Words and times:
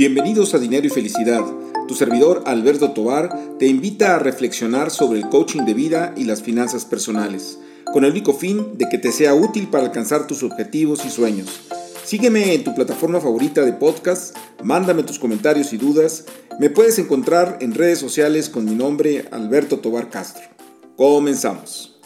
Bienvenidos 0.00 0.54
a 0.54 0.58
Dinero 0.58 0.86
y 0.86 0.88
Felicidad. 0.88 1.44
Tu 1.86 1.94
servidor 1.94 2.44
Alberto 2.46 2.92
Tobar 2.92 3.38
te 3.58 3.66
invita 3.66 4.16
a 4.16 4.18
reflexionar 4.18 4.90
sobre 4.90 5.18
el 5.18 5.28
coaching 5.28 5.66
de 5.66 5.74
vida 5.74 6.14
y 6.16 6.24
las 6.24 6.40
finanzas 6.40 6.86
personales, 6.86 7.58
con 7.92 8.06
el 8.06 8.12
único 8.12 8.32
fin 8.32 8.78
de 8.78 8.88
que 8.88 8.96
te 8.96 9.12
sea 9.12 9.34
útil 9.34 9.68
para 9.68 9.84
alcanzar 9.84 10.26
tus 10.26 10.42
objetivos 10.42 11.04
y 11.04 11.10
sueños. 11.10 11.60
Sígueme 12.02 12.54
en 12.54 12.64
tu 12.64 12.74
plataforma 12.74 13.20
favorita 13.20 13.62
de 13.62 13.74
podcast, 13.74 14.34
mándame 14.64 15.02
tus 15.02 15.18
comentarios 15.18 15.74
y 15.74 15.76
dudas. 15.76 16.24
Me 16.58 16.70
puedes 16.70 16.98
encontrar 16.98 17.58
en 17.60 17.74
redes 17.74 17.98
sociales 17.98 18.48
con 18.48 18.64
mi 18.64 18.74
nombre 18.74 19.28
Alberto 19.32 19.80
Tobar 19.80 20.08
Castro. 20.08 20.44
Comenzamos. 20.96 21.99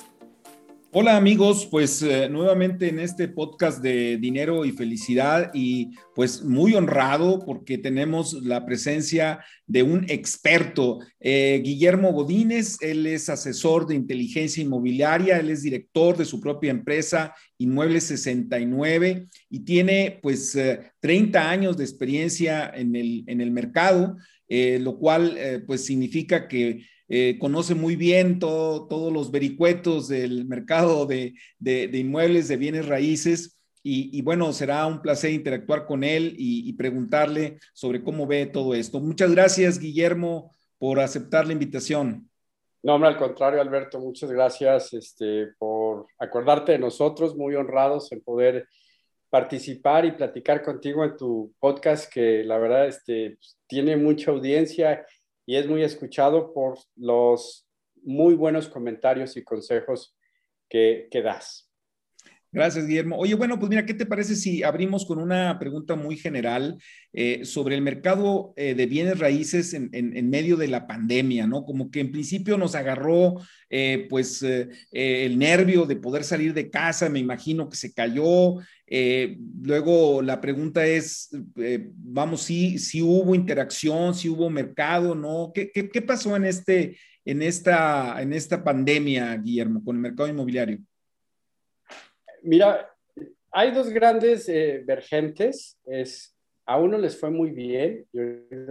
Hola 0.96 1.16
amigos, 1.16 1.66
pues 1.68 2.02
eh, 2.02 2.28
nuevamente 2.28 2.88
en 2.88 3.00
este 3.00 3.26
podcast 3.26 3.82
de 3.82 4.16
dinero 4.16 4.64
y 4.64 4.70
felicidad 4.70 5.50
y 5.52 5.90
pues 6.14 6.44
muy 6.44 6.74
honrado 6.74 7.40
porque 7.44 7.78
tenemos 7.78 8.34
la 8.44 8.64
presencia 8.64 9.44
de 9.66 9.82
un 9.82 10.08
experto, 10.08 11.00
eh, 11.18 11.60
Guillermo 11.64 12.12
Godínez, 12.12 12.76
él 12.80 13.08
es 13.08 13.28
asesor 13.28 13.88
de 13.88 13.96
inteligencia 13.96 14.62
inmobiliaria, 14.62 15.40
él 15.40 15.50
es 15.50 15.64
director 15.64 16.16
de 16.16 16.26
su 16.26 16.40
propia 16.40 16.70
empresa 16.70 17.34
Inmuebles 17.58 18.04
69 18.04 19.26
y 19.50 19.64
tiene 19.64 20.20
pues 20.22 20.56
30 21.00 21.38
eh, 21.38 21.42
años 21.42 21.76
de 21.76 21.82
experiencia 21.82 22.70
en 22.72 22.94
el, 22.94 23.24
en 23.26 23.40
el 23.40 23.50
mercado, 23.50 24.16
lo 24.48 24.98
cual 24.98 25.36
pues 25.66 25.84
significa 25.84 26.46
que 26.46 26.86
eh, 27.08 27.38
conoce 27.38 27.74
muy 27.74 27.96
bien 27.96 28.38
todos 28.38 29.12
los 29.12 29.30
vericuetos 29.30 30.08
del 30.08 30.46
mercado 30.46 31.06
de, 31.06 31.34
inmuebles, 31.92 32.48
de 32.48 32.56
bienes 32.56 32.86
raíces. 32.86 33.60
Y, 33.86 34.22
bueno, 34.22 34.50
será 34.54 34.86
un 34.86 35.02
placer 35.02 35.32
interactuar 35.32 35.84
con 35.84 36.04
él 36.04 36.34
y, 36.38 36.72
preguntarle 36.72 37.58
sobre 37.74 38.02
cómo 38.02 38.26
ve 38.26 38.46
todo 38.46 38.74
esto. 38.74 38.98
Muchas 38.98 39.30
gracias, 39.32 39.78
Guillermo, 39.78 40.54
por 40.78 41.00
aceptar 41.00 41.46
la 41.46 41.52
invitación. 41.52 42.30
No, 42.82 42.94
hombre, 42.94 43.10
al 43.10 43.18
contrario, 43.18 43.60
Alberto, 43.60 44.00
muchas 44.00 44.30
gracias 44.30 44.92
este, 44.94 45.48
por 45.58 46.06
acordarte 46.18 46.72
de 46.72 46.78
nosotros, 46.78 47.36
muy 47.36 47.54
honrados 47.54 48.10
en 48.12 48.22
poder 48.22 48.68
participar 49.28 50.04
y 50.04 50.12
platicar 50.12 50.62
contigo 50.62 51.04
en 51.04 51.16
tu 51.16 51.52
podcast, 51.58 52.10
que 52.10 52.44
la 52.44 52.56
verdad 52.56 52.86
este, 52.86 53.36
pues, 53.36 53.58
tiene 53.66 53.96
mucha 53.96 54.30
audiencia 54.30 55.04
y 55.46 55.56
es 55.56 55.66
muy 55.68 55.82
escuchado 55.82 56.52
por 56.52 56.78
los 56.96 57.66
muy 58.02 58.34
buenos 58.34 58.68
comentarios 58.68 59.36
y 59.36 59.44
consejos 59.44 60.16
que, 60.68 61.08
das. 61.22 61.70
Gracias, 62.54 62.86
Guillermo. 62.86 63.16
Oye, 63.16 63.34
bueno, 63.34 63.58
pues 63.58 63.68
mira, 63.68 63.84
¿qué 63.84 63.94
te 63.94 64.06
parece 64.06 64.36
si 64.36 64.62
abrimos 64.62 65.04
con 65.06 65.18
una 65.18 65.58
pregunta 65.58 65.96
muy 65.96 66.16
general 66.16 66.78
eh, 67.12 67.44
sobre 67.44 67.74
el 67.74 67.82
mercado 67.82 68.54
eh, 68.56 68.76
de 68.76 68.86
bienes 68.86 69.18
raíces 69.18 69.74
en, 69.74 70.30
medio 70.30 70.56
de 70.56 70.68
la 70.68 70.86
pandemia, 70.86 71.48
¿no? 71.48 71.64
Como 71.64 71.90
que 71.90 71.98
en 71.98 72.12
principio 72.12 72.56
nos 72.56 72.76
agarró, 72.76 73.40
eh, 73.70 74.06
pues, 74.08 74.40
el 74.92 75.36
nervio 75.36 75.84
de 75.84 75.96
poder 75.96 76.22
salir 76.22 76.54
de 76.54 76.70
casa, 76.70 77.08
me 77.08 77.18
imagino 77.18 77.68
que 77.68 77.76
se 77.76 77.92
cayó. 77.92 78.60
luego 79.60 80.22
la 80.22 80.40
pregunta 80.40 80.86
es, 80.86 81.30
vamos, 81.96 82.42
si, 82.42 82.78
si 82.78 83.02
hubo 83.02 83.34
interacción, 83.34 84.14
si 84.14 84.28
hubo 84.28 84.48
mercado, 84.48 85.16
¿no? 85.16 85.50
¿Qué, 85.52 85.72
qué, 85.72 85.88
qué 85.88 86.02
pasó 86.02 86.36
en, 86.36 86.44
este, 86.44 86.98
en, 87.24 87.42
esta, 87.42 88.22
en 88.22 88.32
esta 88.32 88.62
pandemia, 88.62 89.36
Guillermo, 89.38 89.82
con 89.82 89.96
el 89.96 90.02
mercado 90.02 90.28
inmobiliario? 90.28 90.78
Mira, 92.44 92.94
hay 93.52 93.70
dos 93.70 93.88
grandes 93.88 94.48
eh, 94.50 94.82
vergentes. 94.84 95.78
Es, 95.86 96.36
a 96.66 96.78
uno 96.78 96.98
les 96.98 97.18
fue 97.18 97.30
muy 97.30 97.50
bien, 97.52 98.06
yo 98.12 98.22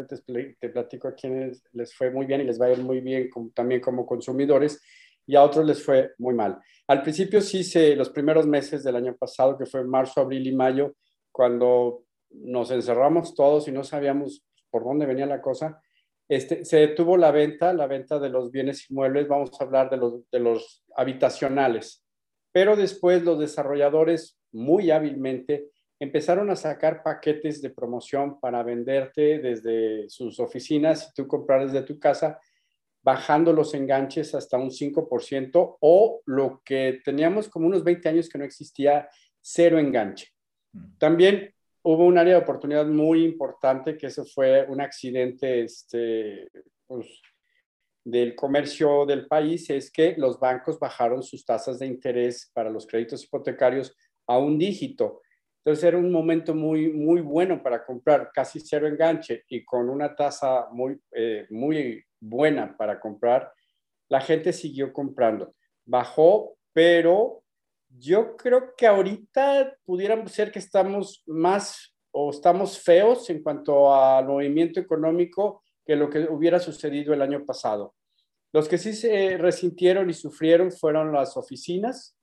te, 0.08 0.70
platico 0.70 1.08
a 1.08 1.16
quienes 1.16 1.64
les 1.72 1.94
fue 1.96 2.12
muy 2.12 2.28
bien 2.28 2.42
y 2.42 2.44
les 2.44 2.62
va 2.62 2.68
a 2.68 2.72
ir 2.72 2.84
muy 2.84 3.02
bien 3.02 3.30
también 3.54 3.82
como 3.82 4.06
consumidores, 4.06 4.80
y 5.26 5.36
a 5.36 5.44
otros 5.44 5.66
les 5.66 5.84
fue 5.84 6.12
muy 6.20 6.36
mal. 6.36 6.60
Al 6.88 7.02
principio 7.02 7.42
sí, 7.42 7.64
se, 7.64 7.96
los 7.96 8.10
primeros 8.10 8.46
meses 8.46 8.84
del 8.84 8.96
año 8.96 9.16
pasado, 9.16 9.58
que 9.58 9.66
fue 9.66 9.84
marzo, 9.84 10.22
abril 10.22 10.46
y 10.46 10.56
mayo, 10.56 10.96
cuando 11.32 12.04
nos 12.30 12.70
encerramos 12.70 13.34
todos 13.34 13.68
y 13.68 13.72
no 13.72 13.84
sabíamos 13.84 14.44
por 14.70 14.84
dónde 14.84 15.08
venía 15.08 15.26
la 15.26 15.42
cosa, 15.42 15.82
este, 16.28 16.64
se 16.64 16.78
detuvo 16.78 17.18
la 17.18 17.32
venta, 17.32 17.74
la 17.74 17.88
venta 17.88 18.20
de 18.20 18.30
los 18.30 18.52
bienes 18.52 18.90
inmuebles, 18.90 19.28
vamos 19.28 19.50
a 19.60 19.64
hablar 19.64 19.90
de 19.90 20.40
los 20.40 20.84
habitacionales. 20.96 22.03
Pero 22.54 22.78
después 22.78 23.24
los 23.24 23.40
desarrolladores 23.40 24.40
muy 24.54 24.92
hábilmente 24.92 25.72
empezaron 26.00 26.50
a 26.50 26.56
sacar 26.56 27.04
paquetes 27.04 27.62
de 27.62 27.72
promoción 27.72 28.40
para 28.40 28.64
venderte 28.64 29.40
desde 29.40 30.10
sus 30.10 30.40
oficinas 30.40 31.10
y 31.10 31.14
tú 31.14 31.28
comprar 31.28 31.66
desde 31.66 31.82
tu 31.82 32.00
casa, 32.00 32.40
bajando 33.02 33.52
los 33.52 33.74
enganches 33.74 34.34
hasta 34.34 34.58
un 34.58 34.70
5% 34.70 35.78
o 35.82 36.22
lo 36.26 36.62
que 36.64 37.02
teníamos 37.04 37.50
como 37.50 37.68
unos 37.68 37.84
20 37.84 38.08
años 38.08 38.30
que 38.30 38.38
no 38.38 38.46
existía, 38.46 39.10
cero 39.42 39.78
enganche. 39.78 40.28
Mm. 40.72 40.98
También 40.98 41.54
hubo 41.84 42.06
un 42.06 42.18
área 42.18 42.36
de 42.36 42.42
oportunidad 42.42 42.86
muy 42.86 43.26
importante, 43.26 43.98
que 43.98 44.08
eso 44.08 44.24
fue 44.26 44.66
un 44.68 44.80
accidente 44.80 45.64
este, 45.64 46.50
pues, 46.88 47.22
del 48.04 48.36
comercio 48.36 49.06
del 49.06 49.28
país 49.28 49.70
es 49.70 49.92
que 49.92 50.16
los 50.18 50.40
bancos 50.40 50.78
bajaron 50.80 51.24
sus 51.24 51.46
tasas 51.46 51.80
de 51.80 51.88
interés 51.88 52.52
para 52.54 52.70
los 52.70 52.86
créditos 52.86 53.24
hipotecarios 53.24 53.96
a 54.28 54.38
un 54.38 54.58
dígito. 54.58 55.22
Entonces 55.64 55.86
era 55.86 55.98
un 55.98 56.12
momento 56.12 56.54
muy, 56.54 56.92
muy 56.92 57.22
bueno 57.22 57.64
para 57.64 57.86
comprar, 57.86 58.32
casi 58.34 58.60
cero 58.60 58.88
enganche 58.88 59.44
y 59.48 59.64
con 59.64 59.90
una 59.90 60.14
tasa 60.14 60.68
muy, 60.72 61.00
eh, 61.14 61.48
muy 61.50 62.04
buena 62.20 62.76
para 62.76 63.00
comprar, 63.00 63.52
la 64.10 64.20
gente 64.20 64.52
siguió 64.52 64.92
comprando. 64.92 65.56
Bajó, 65.86 66.58
pero 66.74 67.44
yo 67.90 68.36
creo 68.36 68.76
que 68.76 68.88
ahorita 68.88 69.78
pudiera 69.86 70.28
ser 70.28 70.52
que 70.52 70.60
estamos 70.60 71.24
más 71.26 71.96
o 72.12 72.32
estamos 72.32 72.80
feos 72.80 73.30
en 73.30 73.42
cuanto 73.42 73.94
al 73.94 74.28
movimiento 74.28 74.80
económico 74.80 75.63
que 75.86 75.96
lo 75.96 76.10
que 76.10 76.28
hubiera 76.30 76.60
sucedido 76.60 77.14
el 77.14 77.22
año 77.22 77.46
pasado. 77.46 77.96
Los 78.54 78.68
que 78.68 78.78
sí 78.78 78.94
se 78.94 79.38
resintieron 79.38 80.10
y 80.10 80.14
sufrieron 80.14 80.72
fueron 80.72 81.12
las 81.12 81.36
oficinas 81.38 82.16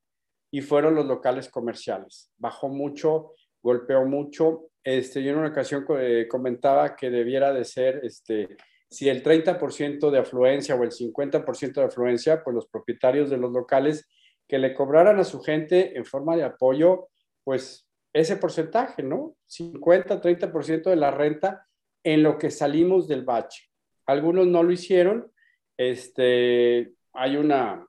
y 0.52 0.60
fueron 0.60 0.94
los 0.94 1.06
locales 1.06 1.48
comerciales. 1.48 2.30
Bajó 2.38 2.68
mucho, 2.68 3.34
golpeó 3.62 4.04
mucho. 4.04 4.68
Este, 4.82 5.22
yo 5.22 5.32
en 5.32 5.38
una 5.38 5.48
ocasión 5.48 5.84
eh, 5.98 6.26
comentaba 6.28 6.96
que 6.96 7.10
debiera 7.10 7.52
de 7.52 7.64
ser, 7.64 8.00
este, 8.04 8.56
si 8.88 9.08
el 9.08 9.22
30% 9.22 10.10
de 10.10 10.18
afluencia 10.18 10.74
o 10.74 10.82
el 10.82 10.90
50% 10.90 11.74
de 11.74 11.84
afluencia, 11.84 12.42
pues 12.42 12.54
los 12.54 12.68
propietarios 12.68 13.28
de 13.28 13.36
los 13.36 13.52
locales 13.52 14.08
que 14.48 14.58
le 14.58 14.74
cobraran 14.74 15.18
a 15.18 15.24
su 15.24 15.40
gente 15.40 15.96
en 15.96 16.04
forma 16.04 16.36
de 16.36 16.44
apoyo, 16.44 17.08
pues 17.44 17.86
ese 18.12 18.36
porcentaje, 18.36 19.02
¿no? 19.02 19.36
50, 19.46 20.20
30% 20.20 20.90
de 20.90 20.96
la 20.96 21.10
renta 21.12 21.68
en 22.02 22.22
lo 22.22 22.38
que 22.38 22.50
salimos 22.50 23.08
del 23.08 23.24
bache. 23.24 23.68
Algunos 24.06 24.46
no 24.46 24.62
lo 24.62 24.72
hicieron. 24.72 25.30
Este, 25.76 26.92
hay 27.12 27.36
una 27.36 27.86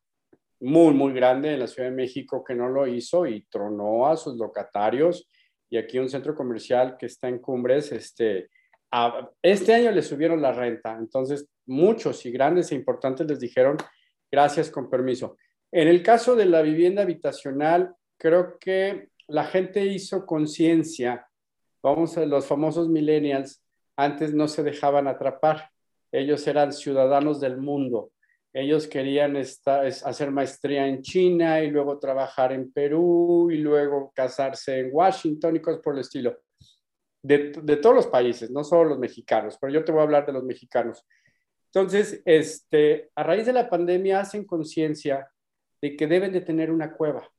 muy, 0.59 0.93
muy 0.93 1.13
grande 1.13 1.53
en 1.53 1.59
la 1.59 1.67
Ciudad 1.67 1.89
de 1.89 1.95
México 1.95 2.43
que 2.43 2.55
no 2.55 2.69
lo 2.69 2.87
hizo 2.87 3.25
y 3.25 3.41
tronó 3.49 4.07
a 4.07 4.15
sus 4.15 4.37
locatarios. 4.37 5.29
Y 5.69 5.77
aquí 5.77 5.97
un 5.99 6.09
centro 6.09 6.35
comercial 6.35 6.97
que 6.97 7.07
está 7.07 7.27
en 7.27 7.39
Cumbres, 7.39 7.91
este, 7.91 8.49
este 9.41 9.73
año 9.73 9.91
le 9.91 10.01
subieron 10.01 10.41
la 10.41 10.51
renta. 10.51 10.95
Entonces, 10.97 11.47
muchos 11.65 12.25
y 12.25 12.31
grandes 12.31 12.71
e 12.71 12.75
importantes 12.75 13.25
les 13.27 13.39
dijeron, 13.39 13.77
gracias 14.31 14.69
con 14.69 14.89
permiso. 14.89 15.37
En 15.71 15.87
el 15.87 16.03
caso 16.03 16.35
de 16.35 16.45
la 16.45 16.61
vivienda 16.61 17.01
habitacional, 17.01 17.95
creo 18.17 18.59
que 18.59 19.09
la 19.27 19.45
gente 19.45 19.85
hizo 19.85 20.25
conciencia, 20.25 21.25
vamos 21.81 22.17
a 22.17 22.25
los 22.25 22.45
famosos 22.45 22.89
millennials, 22.89 23.60
antes 24.01 24.33
no 24.33 24.47
se 24.47 24.63
dejaban 24.63 25.07
atrapar, 25.07 25.69
ellos 26.11 26.45
eran 26.47 26.73
ciudadanos 26.73 27.39
del 27.39 27.57
mundo, 27.57 28.11
ellos 28.51 28.87
querían 28.87 29.37
hacer 29.37 30.31
maestría 30.31 30.87
en 30.87 31.01
China 31.01 31.61
y 31.61 31.69
luego 31.69 31.99
trabajar 31.99 32.51
en 32.51 32.71
Perú 32.71 33.49
y 33.51 33.57
luego 33.57 34.11
casarse 34.13 34.79
en 34.79 34.89
Washington 34.91 35.55
y 35.55 35.61
cosas 35.61 35.81
por 35.81 35.93
el 35.93 36.01
estilo. 36.01 36.37
De, 37.23 37.51
de, 37.61 37.77
todos 37.77 37.95
los 37.95 38.07
países, 38.07 38.49
no 38.49 38.63
solo 38.63 38.89
los 38.89 38.99
mexicanos, 38.99 39.57
pero 39.61 39.71
yo 39.71 39.85
te 39.85 39.91
voy 39.91 40.01
a 40.01 40.03
hablar 40.05 40.25
de 40.25 40.33
los 40.33 40.43
mexicanos. 40.43 41.05
Entonces, 41.67 42.21
este, 42.25 43.11
a 43.15 43.21
raíz 43.21 43.45
de 43.45 43.53
la 43.53 43.69
pandemia 43.69 44.21
hacen 44.21 44.43
conciencia 44.43 45.29
de 45.79 45.95
que 45.95 46.07
deben 46.07 46.33
de 46.33 46.41
tener 46.41 46.71
una 46.71 46.91
cueva, 46.91 47.29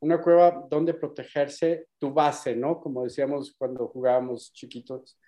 una 0.00 0.20
cueva 0.22 0.66
donde 0.70 0.94
protegerse 0.94 1.88
tu 1.98 2.12
base, 2.12 2.56
¿no? 2.56 2.80
Como 2.80 3.04
decíamos 3.04 3.54
cuando 3.56 3.86
jugábamos 3.88 4.52
chiquitos. 4.54 5.18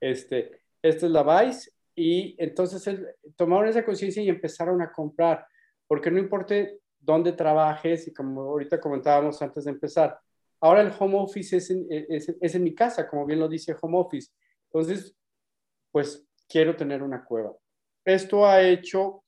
Este, 0.00 0.60
esta 0.82 1.06
es 1.06 1.12
la 1.12 1.22
base 1.22 1.70
y 1.94 2.36
entonces 2.38 2.88
tomaron 3.36 3.68
esa 3.68 3.84
conciencia 3.84 4.22
y 4.22 4.28
empezaron 4.28 4.82
a 4.82 4.92
comprar, 4.92 5.46
porque 5.86 6.10
no 6.10 6.18
importa 6.18 6.54
dónde 6.98 7.32
trabajes 7.32 8.06
y 8.08 8.12
como 8.12 8.42
ahorita 8.42 8.80
comentábamos 8.80 9.40
antes 9.40 9.64
de 9.64 9.70
empezar, 9.70 10.18
ahora 10.60 10.82
el 10.82 10.92
home 10.98 11.16
office 11.16 11.56
es 11.56 11.70
en, 11.70 11.86
es, 11.88 12.28
es 12.40 12.54
en 12.54 12.64
mi 12.64 12.74
casa, 12.74 13.08
como 13.08 13.24
bien 13.24 13.40
lo 13.40 13.48
dice 13.48 13.74
home 13.80 13.98
office. 13.98 14.30
Entonces, 14.70 15.16
pues 15.90 16.26
quiero 16.48 16.76
tener 16.76 17.02
una 17.02 17.24
cueva. 17.24 17.56
Esto 18.04 18.46
ha 18.46 18.62
hecho 18.62 19.24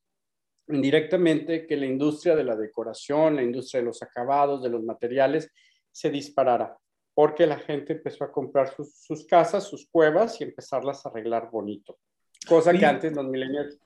indirectamente 0.68 1.66
que 1.66 1.76
la 1.76 1.86
industria 1.86 2.36
de 2.36 2.44
la 2.44 2.54
decoración, 2.54 3.36
la 3.36 3.42
industria 3.42 3.80
de 3.80 3.86
los 3.86 4.02
acabados, 4.02 4.62
de 4.62 4.68
los 4.68 4.82
materiales, 4.82 5.50
se 5.90 6.10
disparara, 6.10 6.76
porque 7.18 7.48
la 7.48 7.58
gente 7.58 7.94
empezó 7.94 8.22
a 8.22 8.30
comprar 8.30 8.72
sus, 8.76 9.26
casas, 9.26 9.64
sus 9.64 9.88
cuevas 9.88 10.40
y 10.40 10.44
empezarlas 10.44 11.04
a 11.04 11.08
arreglar 11.08 11.50
bonito. 11.50 11.98
Cosa 12.46 12.72
que 12.72 12.86
antes 12.86 13.12
los 13.12 13.26
millennials, 13.26 13.76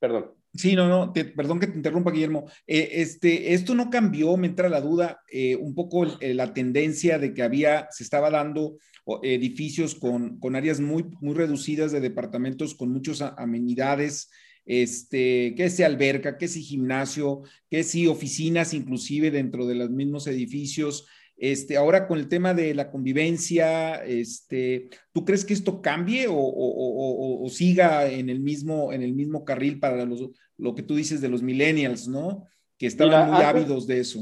perdón. 0.00 0.32
Sí, 0.52 0.74
no, 0.74 0.88
no, 0.88 1.12
perdón 1.12 1.60
que 1.60 1.68
te 1.68 1.76
interrumpa, 1.76 2.10
Guillermo. 2.10 2.46
Eh, 2.66 2.88
este, 2.94 3.54
esto 3.54 3.76
no 3.76 3.88
cambió, 3.88 4.36
me 4.36 4.48
entra 4.48 4.68
la 4.68 4.80
duda, 4.80 5.22
eh, 5.30 5.54
un 5.54 5.76
poco 5.76 6.04
la 6.20 6.52
tendencia 6.52 7.20
de 7.20 7.32
que 7.32 7.44
había, 7.44 7.86
se 7.92 8.02
estaba 8.02 8.30
dando 8.30 8.78
edificios 9.22 9.94
con, 9.94 10.40
con, 10.40 10.56
áreas 10.56 10.80
muy, 10.80 11.04
muy 11.20 11.34
reducidas 11.34 11.92
de 11.92 12.00
departamentos 12.00 12.74
con 12.74 12.90
muchas 12.90 13.22
amenidades, 13.22 14.28
este, 14.64 15.54
que 15.56 15.70
si 15.70 15.84
alberca, 15.84 16.36
que 16.36 16.48
si 16.48 16.62
gimnasio, 16.62 17.42
que 17.70 17.84
si 17.84 18.08
oficinas 18.08 18.74
inclusive 18.74 19.30
dentro 19.30 19.68
de 19.68 19.76
los 19.76 19.90
mismos 19.90 20.26
edificios. 20.26 21.06
Este, 21.42 21.76
ahora 21.76 22.06
con 22.06 22.20
el 22.20 22.28
tema 22.28 22.54
de 22.54 22.72
la 22.72 22.88
convivencia, 22.88 23.96
este, 24.04 24.88
¿tú 25.10 25.24
crees 25.24 25.44
que 25.44 25.54
esto 25.54 25.82
cambie 25.82 26.28
o, 26.30 27.44
siga 27.50 28.06
en 28.06 28.30
el, 28.30 28.38
mismo, 28.38 28.92
en 28.92 29.02
el 29.02 29.12
mismo 29.12 29.44
carril 29.44 29.80
para 29.80 30.06
lo 30.06 30.74
que 30.76 30.84
tú 30.84 30.94
dices 30.94 31.20
de 31.20 31.28
los 31.28 31.42
millennials, 31.42 32.06
¿no? 32.06 32.46
Que 32.78 32.86
estaban 32.86 33.28
muy 33.28 33.42
ávidos 33.42 33.88
de 33.88 33.98
eso. 33.98 34.20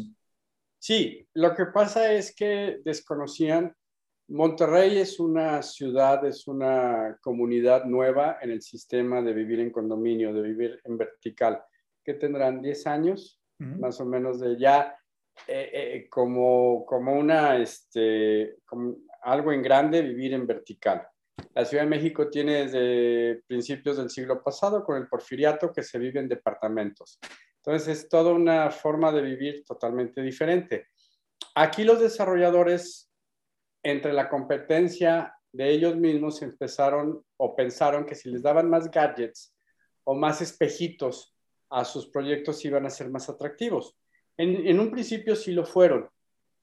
Sí, 0.79 1.29
lo 1.35 1.55
que 1.55 1.67
pasa 1.67 2.11
es 2.11 2.35
que 2.35 2.79
desconocían, 2.87 3.77
Monterrey 4.29 4.97
es 4.97 5.21
una 5.21 5.61
ciudad, 5.61 6.25
es 6.25 6.49
una 6.49 7.19
comunidad 7.21 7.85
nueva 7.85 8.39
en 8.41 8.51
el 8.51 8.63
sistema 8.63 9.21
de 9.21 9.35
vivir 9.35 9.61
en 9.61 9.71
condominio, 9.71 10.33
de 10.33 10.41
vivir 10.41 10.81
en 10.85 10.97
vertical, 10.97 11.63
que 12.03 12.15
tendrán 12.15 12.63
10 12.63 12.87
años, 12.87 13.39
más 13.59 14.01
o 14.01 14.07
menos 14.07 14.41
de 14.41 14.59
ya 14.59 14.97
eh, 15.47 15.71
eh, 15.73 16.09
como, 16.09 16.85
como 16.87 17.13
una, 17.13 17.57
este, 17.57 18.57
como 18.65 18.97
algo 19.23 19.53
en 19.53 19.63
grande, 19.63 20.03
vivir 20.03 20.35
en 20.35 20.47
vertical. 20.47 21.07
La 21.55 21.65
Ciudad 21.65 21.85
de 21.85 21.91
México 21.91 22.29
tiene 22.29 22.67
desde 22.67 23.43
principios 23.47 23.97
del 23.97 24.11
siglo 24.11 24.43
pasado 24.43 24.85
con 24.85 24.97
el 24.97 25.09
porfiriato 25.09 25.73
que 25.73 25.83
se 25.83 25.99
vive 25.99 26.21
en 26.21 26.29
departamentos. 26.29 27.19
Entonces 27.57 27.89
es 27.89 28.09
toda 28.09 28.33
una 28.33 28.71
forma 28.71 29.13
de 29.13 29.23
vivir 29.23 29.65
totalmente 29.65 30.23
diferente. 30.23 30.89
Aquí 31.55 31.85
los 31.85 32.01
desarrolladores, 32.01 33.11
entre 33.83 34.13
la 34.13 34.29
competencia 34.29 35.35
de 35.53 35.71
ellos 35.71 35.97
mismos, 35.97 36.43
empezaron 36.43 37.25
o 37.37 37.57
pensaron 37.57 38.07
que 38.07 38.15
si 38.15 38.31
les 38.31 38.43
daban 38.43 38.71
más 38.71 38.91
gadgets 38.91 39.55
o 40.05 40.15
más 40.15 40.41
espejitos 40.41 41.35
a 41.71 41.85
sus 41.85 42.09
proyectos 42.09 42.65
iban 42.65 42.87
a 42.87 42.91
ser 42.91 43.11
más 43.11 43.29
atractivos. 43.29 43.97
En, 44.43 44.81
un 44.81 44.91
principio 44.91 45.37
sí 45.37 45.53
lo 45.53 45.67
fueron, 45.67 46.09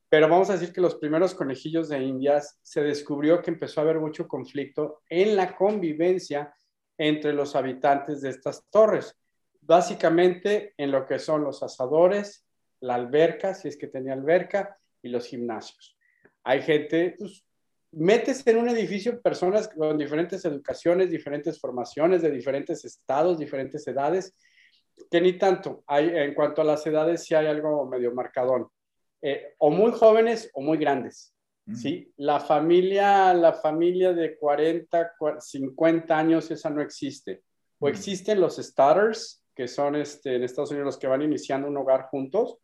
pero 0.09 0.27
vamos 0.27 0.49
a 0.49 0.53
decir 0.53 0.73
que 0.73 0.81
los 0.81 0.95
primeros 0.95 1.35
conejillos 1.35 1.89
de 1.89 2.03
Indias 2.03 2.57
se 2.63 2.81
descubrió 2.81 3.39
que 3.39 3.51
empezó 3.51 3.79
a 3.79 3.83
haber 3.83 3.99
mucho 3.99 4.27
conflicto 4.27 5.03
en 5.07 5.35
la 5.35 5.55
convivencia 5.55 6.51
entre 6.97 7.33
los 7.33 7.55
habitantes 7.55 8.21
de 8.21 8.31
estas 8.31 8.67
torres, 8.71 9.15
básicamente 9.61 10.73
en 10.75 10.89
lo 10.89 11.05
que 11.05 11.19
son 11.19 11.43
los 11.43 11.61
asadores, 11.61 12.47
la 12.79 12.95
alberca, 12.95 13.53
si 13.53 13.67
es 13.67 13.77
que 13.77 13.85
tenía 13.85 14.13
alberca, 14.13 14.79
y 15.03 15.09
los 15.09 15.27
gimnasios. 15.27 15.95
Hay 16.43 16.63
gente, 16.63 17.13
pues, 17.15 17.45
metes 17.91 18.45
en 18.47 18.57
un 18.57 18.69
edificio 18.69 19.21
personas 19.21 19.67
con 19.67 19.99
diferentes 19.99 20.43
educaciones, 20.45 21.11
diferentes 21.11 21.59
formaciones, 21.59 22.23
de 22.23 22.31
diferentes 22.31 22.83
estados, 22.85 23.37
diferentes 23.37 23.87
edades, 23.87 24.33
que 25.09 25.21
ni 25.21 25.33
tanto. 25.33 25.83
Hay, 25.87 26.09
en 26.09 26.33
cuanto 26.33 26.61
a 26.61 26.65
las 26.65 26.85
edades, 26.87 27.23
sí 27.23 27.35
hay 27.35 27.47
algo 27.47 27.85
medio 27.85 28.13
marcadón. 28.13 28.67
Eh, 29.21 29.55
o 29.57 29.69
muy 29.69 29.91
jóvenes 29.91 30.49
o 30.53 30.61
muy 30.61 30.77
grandes. 30.77 31.33
Mm. 31.65 31.75
¿sí? 31.75 32.13
La 32.17 32.39
familia, 32.39 33.33
la 33.33 33.53
familia 33.53 34.13
de 34.13 34.37
40, 34.37 35.13
50 35.39 36.17
años, 36.17 36.49
esa 36.51 36.69
no 36.69 36.81
existe. 36.81 37.43
O 37.79 37.87
mm. 37.87 37.89
existen 37.89 38.41
los 38.41 38.57
starters, 38.57 39.43
que 39.53 39.67
son 39.67 39.95
este, 39.95 40.35
en 40.35 40.43
Estados 40.43 40.71
Unidos 40.71 40.85
los 40.85 40.97
que 40.97 41.07
van 41.07 41.21
iniciando 41.21 41.67
un 41.67 41.77
hogar 41.77 42.03
juntos, 42.09 42.57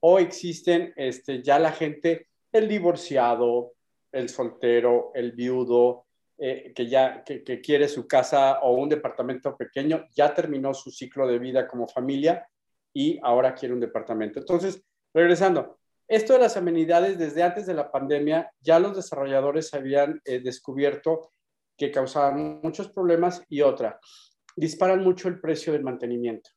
o 0.00 0.18
existen 0.18 0.92
este, 0.96 1.42
ya 1.42 1.58
la 1.58 1.72
gente, 1.72 2.28
el 2.52 2.68
divorciado, 2.68 3.72
el 4.12 4.28
soltero, 4.28 5.10
el 5.14 5.32
viudo, 5.32 6.06
eh, 6.40 6.72
que 6.72 6.86
ya 6.86 7.24
que, 7.24 7.60
quiere 7.60 7.88
su 7.88 8.06
casa 8.06 8.60
o 8.60 8.74
un 8.74 8.88
departamento 8.88 9.56
pequeño, 9.56 10.06
ya 10.14 10.32
terminó 10.32 10.72
su 10.72 10.92
ciclo 10.92 11.26
de 11.26 11.40
vida 11.40 11.66
como 11.66 11.88
familia 11.88 12.48
y 12.94 13.18
ahora 13.24 13.54
quiere 13.54 13.74
un 13.74 13.80
departamento. 13.80 14.38
Entonces, 14.38 14.80
regresando, 15.12 15.78
esto 16.06 16.34
de 16.34 16.38
las 16.38 16.56
amenidades 16.56 17.18
desde 17.18 17.42
antes 17.42 17.66
de 17.66 17.74
la 17.74 17.90
pandemia, 17.90 18.52
ya 18.60 18.78
los 18.78 18.94
desarrolladores 18.94 19.74
habían 19.74 20.20
eh, 20.24 20.38
descubierto 20.38 21.32
que 21.76 21.90
causaban 21.90 22.60
muchos 22.62 22.88
problemas 22.88 23.42
y 23.48 23.62
otra, 23.62 23.98
disparan 24.54 25.02
mucho 25.02 25.26
el 25.26 25.40
precio 25.40 25.72
del 25.72 25.82
mantenimiento. 25.82 26.50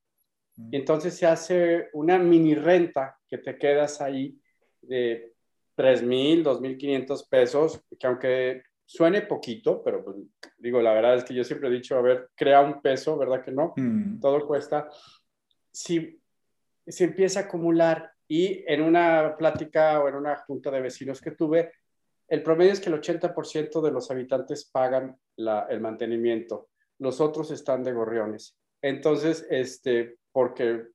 Y 0.55 0.75
entonces 0.75 1.15
se 1.15 1.25
hace 1.25 1.89
una 1.93 2.19
mini 2.19 2.53
renta 2.53 3.17
que 3.27 3.39
te 3.39 3.57
quedas 3.57 3.99
ahí 3.99 4.39
de 4.81 5.33
3.000, 5.75 6.43
2.500 6.43 7.29
pesos, 7.29 7.81
que 7.99 8.07
aunque 8.07 8.63
suene 8.91 9.21
poquito, 9.21 9.81
pero 9.81 10.03
pues, 10.03 10.17
digo, 10.57 10.81
la 10.81 10.93
verdad 10.93 11.15
es 11.15 11.23
que 11.23 11.33
yo 11.33 11.45
siempre 11.45 11.69
he 11.69 11.71
dicho, 11.71 11.97
a 11.97 12.01
ver, 12.01 12.29
crea 12.35 12.59
un 12.59 12.81
peso, 12.81 13.17
¿verdad 13.17 13.41
que 13.41 13.51
no? 13.51 13.73
Mm. 13.77 14.19
Todo 14.19 14.45
cuesta. 14.45 14.89
Si 15.71 16.19
se 16.85 17.05
empieza 17.05 17.39
a 17.39 17.43
acumular 17.43 18.11
y 18.27 18.65
en 18.67 18.81
una 18.81 19.37
plática 19.37 20.01
o 20.01 20.09
en 20.09 20.15
una 20.15 20.35
junta 20.35 20.69
de 20.71 20.81
vecinos 20.81 21.21
que 21.21 21.31
tuve, 21.31 21.71
el 22.27 22.43
promedio 22.43 22.73
es 22.73 22.81
que 22.81 22.89
el 22.89 22.99
80% 22.99 23.81
de 23.81 23.91
los 23.91 24.11
habitantes 24.11 24.65
pagan 24.65 25.17
el 25.37 25.79
mantenimiento, 25.79 26.67
los 26.99 27.21
otros 27.21 27.49
están 27.51 27.83
de 27.83 27.93
gorriones. 27.93 28.57
Entonces, 28.81 29.47
este, 29.49 30.17
porque, 30.33 30.87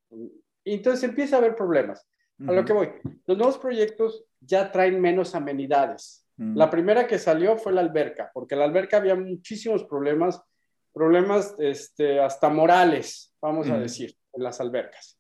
entonces 0.67 1.03
empieza 1.09 1.37
a 1.37 1.39
haber 1.39 1.57
problemas. 1.57 2.07
A 2.47 2.53
lo 2.53 2.67
que 2.67 2.75
voy, 2.75 2.91
los 3.25 3.39
nuevos 3.39 3.57
proyectos 3.57 4.27
ya 4.39 4.71
traen 4.71 5.01
menos 5.01 5.35
amenidades. 5.35 6.26
La 6.39 6.69
primera 6.69 7.07
que 7.07 7.19
salió 7.19 7.57
fue 7.57 7.73
la 7.73 7.81
alberca, 7.81 8.31
porque 8.35 8.57
la 8.57 8.65
alberca 8.65 8.99
había 8.99 9.15
muchísimos 9.15 9.85
problemas, 9.85 10.43
problemas 10.93 11.55
este, 11.59 12.21
hasta 12.21 12.51
morales, 12.51 13.35
vamos 13.41 13.71
a 13.71 13.79
decir, 13.79 14.15
en 14.35 14.43
las 14.43 14.61
albercas. 14.61 15.19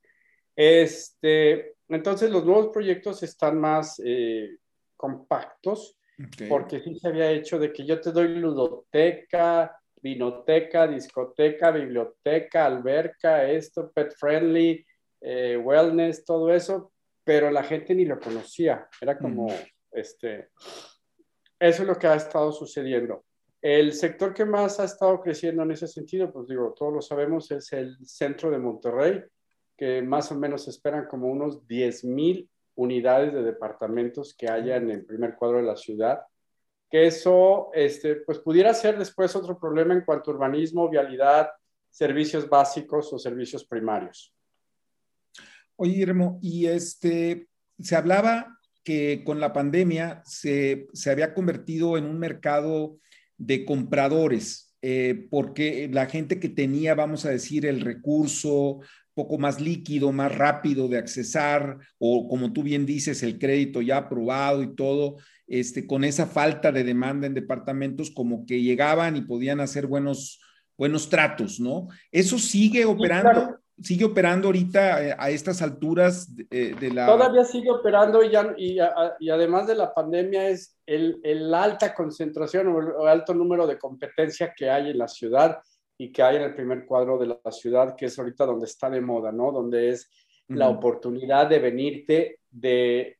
Este, 0.54 1.76
entonces 1.88 2.30
los 2.30 2.44
nuevos 2.44 2.68
proyectos 2.68 3.22
están 3.22 3.58
más 3.58 4.00
eh, 4.04 4.58
compactos, 4.96 5.98
porque 6.48 6.80
sí 6.80 6.98
se 6.98 7.08
había 7.08 7.30
hecho 7.30 7.58
de 7.58 7.72
que 7.72 7.86
yo 7.86 8.00
te 8.00 8.12
doy 8.12 8.28
ludoteca, 8.28 9.78
vinoteca, 10.02 10.86
discoteca, 10.86 11.70
biblioteca, 11.70 12.66
alberca, 12.66 13.50
esto, 13.50 13.90
pet 13.92 14.14
friendly, 14.18 14.84
eh, 15.20 15.56
wellness, 15.56 16.24
todo 16.24 16.52
eso, 16.52 16.92
pero 17.24 17.50
la 17.50 17.62
gente 17.62 17.94
ni 17.94 18.04
lo 18.04 18.18
conocía. 18.18 18.88
Era 19.00 19.18
como, 19.18 19.48
este, 19.90 20.50
eso 21.58 21.82
es 21.82 21.88
lo 21.88 21.96
que 21.96 22.06
ha 22.06 22.14
estado 22.14 22.52
sucediendo. 22.52 23.24
El 23.60 23.92
sector 23.94 24.34
que 24.34 24.44
más 24.44 24.78
ha 24.78 24.84
estado 24.84 25.20
creciendo 25.20 25.62
en 25.62 25.72
ese 25.72 25.88
sentido, 25.88 26.32
pues 26.32 26.46
digo, 26.46 26.74
todos 26.76 26.92
lo 26.92 27.00
sabemos, 27.00 27.50
es 27.50 27.72
el 27.72 27.96
centro 28.06 28.50
de 28.50 28.58
Monterrey, 28.58 29.22
que 29.76 30.02
más 30.02 30.30
o 30.30 30.36
menos 30.36 30.68
esperan 30.68 31.06
como 31.06 31.28
unos 31.28 31.66
10 31.66 32.04
mil 32.04 32.48
unidades 32.76 33.32
de 33.32 33.42
departamentos 33.42 34.34
que 34.34 34.48
haya 34.48 34.76
en 34.76 34.90
el 34.90 35.04
primer 35.04 35.34
cuadro 35.36 35.58
de 35.58 35.64
la 35.64 35.76
ciudad. 35.76 36.20
Que 36.88 37.06
eso, 37.06 37.70
este, 37.74 38.16
pues 38.16 38.38
pudiera 38.38 38.72
ser 38.72 38.98
después 38.98 39.34
otro 39.34 39.58
problema 39.58 39.94
en 39.94 40.04
cuanto 40.04 40.30
a 40.30 40.34
urbanismo, 40.34 40.88
vialidad, 40.88 41.48
servicios 41.90 42.48
básicos 42.48 43.12
o 43.12 43.18
servicios 43.18 43.64
primarios. 43.64 44.32
Oye, 45.76 45.92
Guillermo, 45.92 46.38
y 46.40 46.66
este, 46.66 47.48
se 47.78 47.96
hablaba 47.96 48.55
que 48.86 49.24
con 49.24 49.40
la 49.40 49.52
pandemia 49.52 50.22
se, 50.24 50.86
había 51.10 51.34
convertido 51.34 51.98
en 51.98 52.04
un 52.04 52.20
mercado 52.20 53.00
de 53.36 53.64
compradores, 53.64 54.76
eh, 54.80 55.26
porque 55.28 55.90
la 55.92 56.06
gente 56.06 56.38
que 56.38 56.48
tenía, 56.48 56.94
vamos 56.94 57.26
a 57.26 57.30
decir, 57.30 57.66
el 57.66 57.80
recurso 57.80 58.78
poco 59.12 59.38
más 59.38 59.60
líquido, 59.60 60.12
más 60.12 60.32
rápido 60.32 60.86
de 60.86 60.98
accesar, 60.98 61.78
o 61.98 62.28
como 62.28 62.52
tú 62.52 62.62
bien 62.62 62.86
dices, 62.86 63.24
el 63.24 63.40
crédito 63.40 63.82
ya 63.82 63.96
aprobado 63.96 64.62
y 64.62 64.76
todo, 64.76 65.16
este, 65.48 65.84
con 65.88 66.04
esa 66.04 66.26
falta 66.26 66.70
de 66.70 66.84
demanda 66.84 67.26
en 67.26 67.34
departamentos, 67.34 68.12
como 68.12 68.46
que 68.46 68.62
llegaban 68.62 69.16
y 69.16 69.22
podían 69.22 69.58
hacer 69.58 69.88
buenos, 69.88 70.40
buenos 70.78 71.08
tratos, 71.08 71.58
¿no? 71.58 71.88
¿Eso 72.12 72.38
sigue 72.38 72.84
operando? 72.84 73.58
Sigue 73.80 74.04
operando 74.04 74.48
ahorita 74.48 75.04
eh, 75.04 75.14
a 75.18 75.30
estas 75.30 75.60
alturas 75.62 76.34
de, 76.34 76.90
la... 76.92 77.06
Todavía 77.06 77.44
sigue 77.44 77.70
operando 77.70 78.22
y, 78.22 78.30
ya, 78.30 78.54
y, 78.58 79.30
además 79.30 79.66
de 79.66 79.74
la 79.74 79.92
pandemia 79.92 80.48
es 80.48 80.78
el, 80.86 81.20
el 81.22 81.52
alta 81.52 81.94
concentración 81.94 82.68
o 82.68 83.02
el 83.02 83.08
alto 83.08 83.34
número 83.34 83.66
de 83.66 83.78
competencia 83.78 84.54
que 84.56 84.70
hay 84.70 84.90
en 84.90 84.98
la 84.98 85.08
ciudad 85.08 85.58
y 85.98 86.12
que 86.12 86.22
hay 86.22 86.36
en 86.36 86.42
el 86.42 86.54
primer 86.54 86.86
cuadro 86.86 87.18
de 87.18 87.26
la 87.26 87.52
ciudad, 87.52 87.94
que 87.96 88.06
es 88.06 88.18
ahorita 88.18 88.46
donde 88.46 88.66
está 88.66 88.90
de 88.90 89.00
moda, 89.00 89.32
¿no? 89.32 89.52
Donde 89.52 89.90
es 89.90 90.10
la 90.48 90.68
oportunidad 90.68 91.48
de 91.48 91.58
venirte 91.58 92.40
de... 92.50 93.18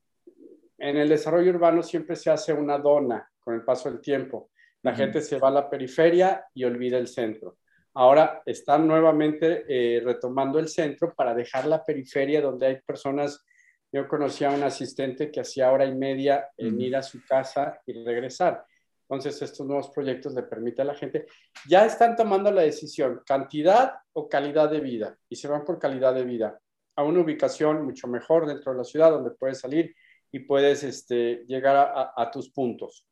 En 0.78 0.98
el 0.98 1.08
desarrollo 1.08 1.50
urbano 1.50 1.82
siempre 1.82 2.16
se 2.16 2.30
hace 2.30 2.52
una 2.52 2.78
dona 2.78 3.26
con 3.40 3.54
el 3.54 3.64
paso 3.64 3.90
del 3.90 4.00
tiempo. 4.00 4.50
La 4.82 4.94
gente 4.94 5.22
se 5.22 5.38
va 5.38 5.48
a 5.48 5.52
la 5.52 5.70
periferia 5.70 6.44
y 6.52 6.64
olvida 6.64 6.98
el 6.98 7.08
centro. 7.08 7.56
Ahora 7.98 8.42
están 8.44 8.86
nuevamente 8.86 9.64
eh, 9.68 10.02
retomando 10.04 10.58
el 10.58 10.68
centro 10.68 11.14
para 11.14 11.34
dejar 11.34 11.66
la 11.66 11.82
periferia 11.82 12.42
donde 12.42 12.66
hay 12.66 12.80
personas. 12.82 13.42
Yo 13.90 14.06
conocía 14.06 14.50
a 14.50 14.54
un 14.54 14.62
asistente 14.64 15.30
que 15.30 15.40
hacía 15.40 15.72
hora 15.72 15.86
y 15.86 15.94
media 15.94 16.50
en 16.58 16.78
ir 16.78 16.94
a 16.94 17.02
su 17.02 17.24
casa 17.24 17.80
y 17.86 18.04
regresar. 18.04 18.66
Entonces, 19.08 19.40
estos 19.40 19.66
nuevos 19.66 19.88
proyectos 19.90 20.34
le 20.34 20.42
permiten 20.42 20.82
a 20.82 20.92
la 20.92 20.98
gente, 20.98 21.24
ya 21.66 21.86
están 21.86 22.16
tomando 22.16 22.50
la 22.50 22.62
decisión, 22.62 23.22
cantidad 23.24 23.94
o 24.12 24.28
calidad 24.28 24.68
de 24.68 24.80
vida, 24.80 25.16
y 25.30 25.36
se 25.36 25.48
van 25.48 25.64
por 25.64 25.78
calidad 25.78 26.12
de 26.12 26.24
vida 26.24 26.60
a 26.96 27.02
una 27.02 27.20
ubicación 27.20 27.82
mucho 27.84 28.08
mejor 28.08 28.46
dentro 28.46 28.72
de 28.72 28.78
la 28.78 28.84
ciudad 28.84 29.10
donde 29.10 29.30
puedes 29.30 29.60
salir 29.60 29.94
y 30.32 30.40
puedes 30.40 30.82
este, 30.82 31.44
llegar 31.46 32.12
a, 32.14 32.30
tus 32.30 32.50
puntos. 32.50 33.06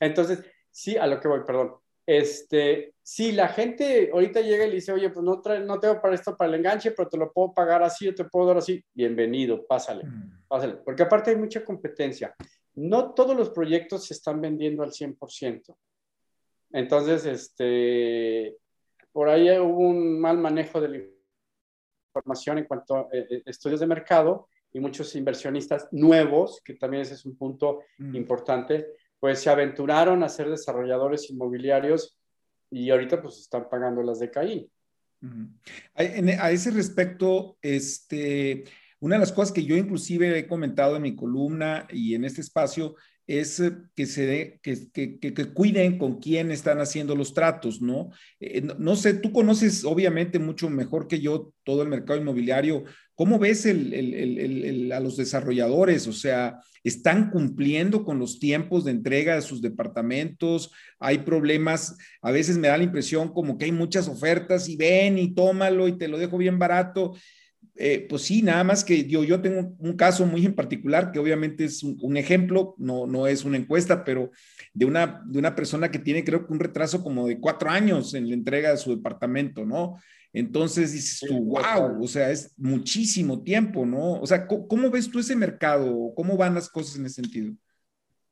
Entonces, 0.00 0.44
sí, 0.70 0.96
a 0.96 1.06
lo 1.06 1.20
que 1.20 1.28
voy, 1.28 1.44
perdón. 1.44 1.76
Este, 2.18 2.94
si 3.02 3.32
la 3.32 3.48
gente 3.48 4.10
ahorita 4.12 4.42
llega 4.42 4.66
y 4.66 4.68
le 4.68 4.74
dice, 4.74 4.92
oye, 4.92 5.08
pues 5.08 5.24
no, 5.24 5.40
no 5.64 5.80
tengo 5.80 5.98
para 5.98 6.14
esto 6.14 6.36
para 6.36 6.50
el 6.50 6.56
enganche, 6.56 6.90
pero 6.90 7.08
te 7.08 7.16
lo 7.16 7.32
puedo 7.32 7.54
pagar 7.54 7.82
así 7.82 8.06
o 8.06 8.14
te 8.14 8.26
puedo 8.26 8.48
dar 8.48 8.58
así, 8.58 8.84
bienvenido, 8.92 9.66
pásale, 9.66 10.04
mm. 10.04 10.46
pásale. 10.46 10.74
Porque 10.84 11.04
aparte 11.04 11.30
hay 11.30 11.36
mucha 11.36 11.64
competencia. 11.64 12.34
No 12.74 13.14
todos 13.14 13.34
los 13.34 13.48
proyectos 13.48 14.04
se 14.06 14.12
están 14.12 14.42
vendiendo 14.42 14.82
al 14.82 14.90
100%. 14.90 15.74
Entonces, 16.72 17.24
este, 17.24 18.58
por 19.10 19.30
ahí 19.30 19.48
hubo 19.58 19.78
un 19.78 20.20
mal 20.20 20.36
manejo 20.36 20.82
del 20.82 21.14
información 22.14 22.58
en 22.58 22.64
cuanto 22.64 22.96
a 22.96 23.08
eh, 23.10 23.26
eh, 23.30 23.42
estudios 23.46 23.80
de 23.80 23.86
mercado 23.86 24.48
y 24.70 24.80
muchos 24.80 25.16
inversionistas 25.16 25.88
nuevos, 25.92 26.60
que 26.62 26.74
también 26.74 27.04
ese 27.04 27.14
es 27.14 27.24
un 27.24 27.38
punto 27.38 27.84
mm. 27.96 28.16
importante, 28.16 28.88
pues 29.22 29.38
se 29.38 29.50
aventuraron 29.50 30.24
a 30.24 30.28
ser 30.28 30.50
desarrolladores 30.50 31.30
inmobiliarios 31.30 32.18
y 32.72 32.90
ahorita 32.90 33.22
pues 33.22 33.38
están 33.38 33.68
pagando 33.70 34.02
las 34.02 34.18
de 34.18 34.32
Caín. 34.32 34.68
A 35.94 36.50
ese 36.50 36.72
respecto, 36.72 37.56
este, 37.62 38.64
una 38.98 39.14
de 39.14 39.20
las 39.20 39.30
cosas 39.30 39.52
que 39.52 39.64
yo 39.64 39.76
inclusive 39.76 40.36
he 40.36 40.48
comentado 40.48 40.96
en 40.96 41.02
mi 41.02 41.14
columna 41.14 41.86
y 41.92 42.16
en 42.16 42.24
este 42.24 42.40
espacio 42.40 42.96
es 43.24 43.60
eh, 43.60 43.72
que, 43.94 44.06
se 44.06 44.58
que, 44.60 44.90
que, 44.90 45.20
que, 45.20 45.52
cuiden 45.52 45.98
con 45.98 46.18
quién 46.18 46.50
están 46.50 46.80
haciendo 46.80 47.14
los 47.14 47.32
tratos, 47.32 47.80
¿no? 47.80 48.10
Eh, 48.40 48.60
¿no? 48.76 48.96
sé, 48.96 49.14
tú 49.14 49.30
conoces 49.30 49.84
obviamente 49.84 50.40
mucho 50.40 50.68
mejor 50.68 51.06
que 51.06 51.20
yo 51.20 51.52
todo 51.62 51.82
el 51.82 51.88
mercado 51.88 52.20
inmobiliario. 52.20 52.82
¿Cómo 53.22 53.38
ves 53.38 53.66
el, 53.66 53.94
el, 53.94 54.90
a 54.90 54.98
los 54.98 55.16
desarrolladores? 55.16 56.08
O 56.08 56.12
sea, 56.12 56.58
¿están 56.82 57.30
cumpliendo 57.30 58.04
con 58.04 58.18
los 58.18 58.40
tiempos 58.40 58.84
de 58.84 58.90
entrega 58.90 59.36
de 59.36 59.42
sus 59.42 59.62
departamentos? 59.62 60.72
Hay 60.98 61.18
problemas, 61.18 61.96
a 62.20 62.32
veces 62.32 62.58
me 62.58 62.66
da 62.66 62.76
la 62.76 62.82
impresión 62.82 63.32
como 63.32 63.56
que 63.56 63.66
hay 63.66 63.70
muchas 63.70 64.08
ofertas 64.08 64.68
y 64.68 64.74
ven 64.74 65.18
y 65.18 65.36
tómalo 65.36 65.86
y 65.86 65.96
te 65.96 66.08
lo 66.08 66.18
dejo 66.18 66.36
bien 66.36 66.58
barato 66.58 67.12
eh, 67.76 68.06
pues 68.08 68.22
sí, 68.22 68.42
nada 68.42 68.64
más 68.64 68.84
que 68.84 69.06
yo, 69.06 69.24
yo 69.24 69.40
tengo 69.40 69.74
un 69.78 69.96
caso 69.96 70.26
muy 70.26 70.44
en 70.44 70.54
particular 70.54 71.10
que 71.10 71.18
obviamente 71.18 71.64
es 71.64 71.82
un, 71.82 72.16
ejemplo, 72.16 72.74
no, 72.76 73.06
no 73.06 73.26
es 73.26 73.44
una 73.44 73.56
encuesta, 73.56 74.04
pero 74.04 74.30
de 74.74 74.84
una, 74.84 75.22
de 75.26 75.38
una 75.38 75.54
persona 75.54 75.90
que 75.90 75.98
tiene 75.98 76.22
creo 76.22 76.46
que 76.46 76.52
un 76.52 76.60
retraso 76.60 77.02
como 77.02 77.26
de 77.26 77.40
cuatro 77.40 77.70
años 77.70 78.12
en 78.12 78.28
la 78.28 78.34
entrega 78.34 78.70
de 78.70 78.76
su 78.76 78.94
departamento, 78.94 79.64
¿no? 79.64 79.96
Entonces 80.32 80.92
dices 80.92 81.20
tú, 81.28 81.38
wow, 81.44 82.02
o 82.02 82.08
sea, 82.08 82.30
es 82.30 82.54
muchísimo 82.56 83.42
tiempo, 83.42 83.84
¿no? 83.84 84.20
O 84.20 84.26
sea, 84.26 84.46
¿cómo, 84.46 84.90
ves 84.90 85.10
tú 85.10 85.18
ese 85.18 85.36
mercado? 85.36 86.12
¿Cómo 86.14 86.36
van 86.36 86.54
las 86.54 86.70
cosas 86.70 86.96
en 86.96 87.06
ese 87.06 87.22
sentido? 87.22 87.54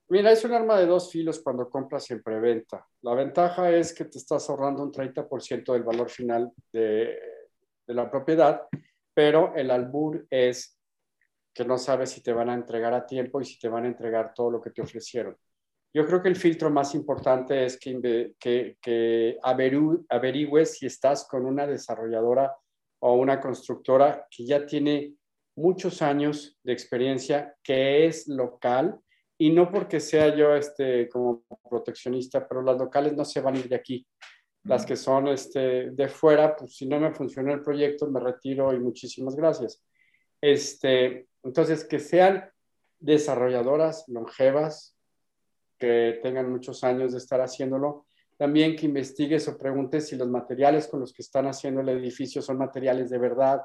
Mira, 0.08 0.32
es 0.32 0.44
un 0.44 0.52
arma 0.52 0.78
de 0.78 0.86
dos 0.86 1.12
filos 1.12 1.40
cuando 1.40 1.68
compras 1.68 2.10
en 2.10 2.22
preventa. 2.22 2.86
La 3.02 3.14
ventaja 3.14 3.70
es 3.70 3.92
que 3.92 4.06
te 4.06 4.18
estás 4.18 4.48
ahorrando 4.48 4.82
un 4.82 4.90
30% 4.90 5.72
del 5.72 5.82
valor 5.82 6.08
final 6.10 6.50
de, 6.72 7.16
de 7.86 7.94
la 7.94 8.10
propiedad 8.10 8.62
pero 9.14 9.54
el 9.54 9.70
albur 9.70 10.26
es 10.30 10.78
que 11.52 11.64
no 11.64 11.78
sabes 11.78 12.10
si 12.10 12.22
te 12.22 12.32
van 12.32 12.48
a 12.48 12.54
entregar 12.54 12.94
a 12.94 13.06
tiempo 13.06 13.40
y 13.40 13.44
si 13.44 13.58
te 13.58 13.68
van 13.68 13.84
a 13.84 13.88
entregar 13.88 14.32
todo 14.34 14.50
lo 14.50 14.60
que 14.60 14.70
te 14.70 14.82
ofrecieron. 14.82 15.36
Yo 15.92 16.06
creo 16.06 16.22
que 16.22 16.28
el 16.28 16.36
filtro 16.36 16.70
más 16.70 16.94
importante 16.94 17.64
es 17.64 17.78
que, 17.78 18.34
que, 18.38 18.76
que 18.80 19.38
averigües 19.42 20.78
si 20.78 20.86
estás 20.86 21.26
con 21.26 21.44
una 21.44 21.66
desarrolladora 21.66 22.54
o 23.00 23.14
una 23.14 23.40
constructora 23.40 24.26
que 24.30 24.46
ya 24.46 24.64
tiene 24.66 25.14
muchos 25.56 26.00
años 26.02 26.58
de 26.62 26.72
experiencia, 26.72 27.56
que 27.62 28.06
es 28.06 28.28
local, 28.28 29.00
y 29.38 29.50
no 29.50 29.70
porque 29.70 30.00
sea 30.00 30.34
yo 30.36 30.54
este, 30.54 31.08
como 31.08 31.42
proteccionista, 31.68 32.46
pero 32.46 32.62
las 32.62 32.78
locales 32.78 33.16
no 33.16 33.24
se 33.24 33.40
van 33.40 33.56
a 33.56 33.58
ir 33.58 33.68
de 33.68 33.76
aquí. 33.76 34.06
Las 34.64 34.84
que 34.84 34.96
son 34.96 35.28
este, 35.28 35.90
de 35.90 36.08
fuera, 36.08 36.54
pues 36.54 36.76
si 36.76 36.86
no 36.86 37.00
me 37.00 37.14
funcionó 37.14 37.54
el 37.54 37.62
proyecto, 37.62 38.06
me 38.10 38.20
retiro 38.20 38.74
y 38.74 38.78
muchísimas 38.78 39.34
gracias. 39.34 39.82
Este, 40.42 41.26
entonces, 41.42 41.84
que 41.84 41.98
sean 41.98 42.50
desarrolladoras 42.98 44.04
longevas, 44.08 44.94
que 45.80 46.20
tengan 46.22 46.50
muchos 46.50 46.84
años 46.84 47.12
de 47.12 47.18
estar 47.18 47.40
haciéndolo. 47.40 48.06
También 48.36 48.76
que 48.76 48.86
investigues 48.86 49.48
o 49.48 49.58
preguntes 49.58 50.08
si 50.08 50.16
los 50.16 50.28
materiales 50.28 50.86
con 50.86 51.00
los 51.00 51.12
que 51.12 51.22
están 51.22 51.46
haciendo 51.46 51.80
el 51.80 51.88
edificio 51.88 52.40
son 52.40 52.58
materiales 52.58 53.10
de 53.10 53.18
verdad 53.18 53.62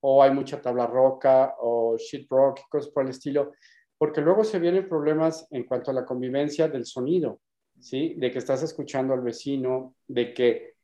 o 0.00 0.22
hay 0.22 0.32
mucha 0.32 0.60
tabla 0.60 0.86
roca 0.86 1.54
o 1.60 1.96
sheet 1.96 2.26
rock, 2.28 2.60
cosas 2.68 2.90
por 2.90 3.04
el 3.04 3.10
estilo, 3.10 3.52
porque 3.96 4.20
luego 4.20 4.44
se 4.44 4.58
vienen 4.58 4.86
problemas 4.86 5.46
en 5.50 5.64
cuanto 5.64 5.90
a 5.90 5.94
la 5.94 6.04
convivencia 6.04 6.68
del 6.68 6.84
sonido. 6.84 7.40
¿sí? 7.80 8.14
De 8.18 8.30
que 8.30 8.38
estás 8.38 8.62
escuchando 8.62 9.14
al 9.14 9.22
vecino, 9.22 9.94
de 10.06 10.34
que 10.34 10.74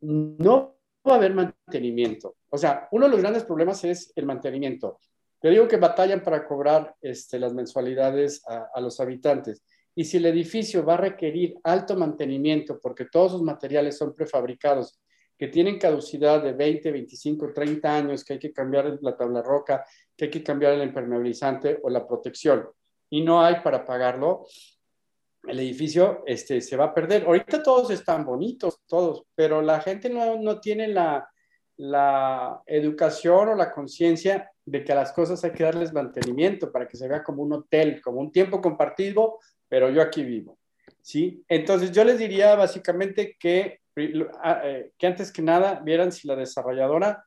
no 0.00 0.76
va 1.06 1.14
a 1.14 1.16
haber 1.16 1.34
mantenimiento. 1.34 2.36
O 2.48 2.58
sea, 2.58 2.88
uno 2.90 3.06
de 3.06 3.12
los 3.12 3.20
grandes 3.20 3.44
problemas 3.44 3.84
es 3.84 4.12
el 4.16 4.26
mantenimiento. 4.26 4.98
Yo 5.42 5.50
digo 5.50 5.68
que 5.68 5.76
batallan 5.76 6.22
para 6.22 6.46
cobrar 6.46 6.94
este, 7.00 7.38
las 7.38 7.54
mensualidades 7.54 8.42
a, 8.46 8.80
los 8.80 9.00
habitantes. 9.00 9.62
Y 9.94 10.04
si 10.04 10.18
el 10.18 10.26
edificio 10.26 10.84
va 10.84 10.94
a 10.94 10.98
requerir 10.98 11.56
alto 11.64 11.96
mantenimiento 11.96 12.78
porque 12.80 13.06
todos 13.06 13.32
sus 13.32 13.42
materiales 13.42 13.96
son 13.96 14.14
prefabricados, 14.14 15.00
que 15.36 15.48
tienen 15.48 15.78
caducidad 15.78 16.42
de 16.42 16.52
20, 16.52 16.92
25, 16.92 17.52
30 17.52 17.96
años, 17.96 18.24
que 18.24 18.34
hay 18.34 18.38
que 18.38 18.52
cambiar 18.52 18.98
la 19.00 19.16
tabla 19.16 19.42
roca, 19.42 19.84
que 20.14 20.26
hay 20.26 20.30
que 20.30 20.42
cambiar 20.42 20.74
el 20.74 20.82
impermeabilizante 20.82 21.80
o 21.82 21.88
la 21.88 22.06
protección, 22.06 22.68
y 23.08 23.22
no 23.22 23.42
hay 23.42 23.56
para 23.64 23.84
pagarlo, 23.84 24.46
el 25.44 25.58
edificio 25.58 26.22
este, 26.26 26.60
se 26.60 26.76
va 26.76 26.86
a 26.86 26.94
perder. 26.94 27.24
Ahorita 27.24 27.62
todos 27.62 27.90
están 27.90 28.24
bonitos, 28.24 28.80
todos, 28.86 29.24
pero 29.34 29.62
la 29.62 29.80
gente 29.80 30.10
no, 30.10 30.36
no 30.36 30.60
tiene 30.60 30.88
la, 30.88 31.26
la 31.78 32.60
educación 32.66 33.48
o 33.48 33.54
la 33.54 33.72
conciencia 33.72 34.50
de 34.66 34.84
que 34.84 34.92
a 34.92 34.96
las 34.96 35.12
cosas 35.12 35.42
hay 35.42 35.52
que 35.52 35.64
darles 35.64 35.94
mantenimiento 35.94 36.70
para 36.70 36.86
que 36.86 36.98
se 36.98 37.08
vea 37.08 37.24
como 37.24 37.42
un 37.42 37.54
hotel, 37.54 38.02
como 38.02 38.20
un 38.20 38.30
tiempo 38.30 38.60
compartido, 38.60 39.38
pero 39.70 39.88
yo 39.88 40.02
aquí 40.02 40.22
vivo. 40.22 40.58
¿sí? 41.00 41.44
Entonces 41.48 41.92
yo 41.92 42.04
les 42.04 42.18
diría 42.18 42.54
básicamente 42.56 43.36
que, 43.38 43.80
ah, 44.42 44.60
eh, 44.64 44.92
que 44.98 45.06
antes 45.06 45.32
que 45.32 45.42
nada 45.42 45.80
vieran 45.80 46.12
si 46.12 46.28
la 46.28 46.36
desarrolladora 46.36 47.24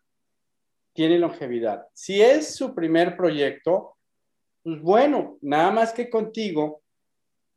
tiene 0.93 1.17
longevidad. 1.17 1.87
Si 1.93 2.21
es 2.21 2.55
su 2.55 2.75
primer 2.75 3.17
proyecto, 3.17 3.97
pues 4.61 4.79
bueno, 4.81 5.37
nada 5.41 5.71
más 5.71 5.91
que 5.91 6.09
contigo 6.09 6.83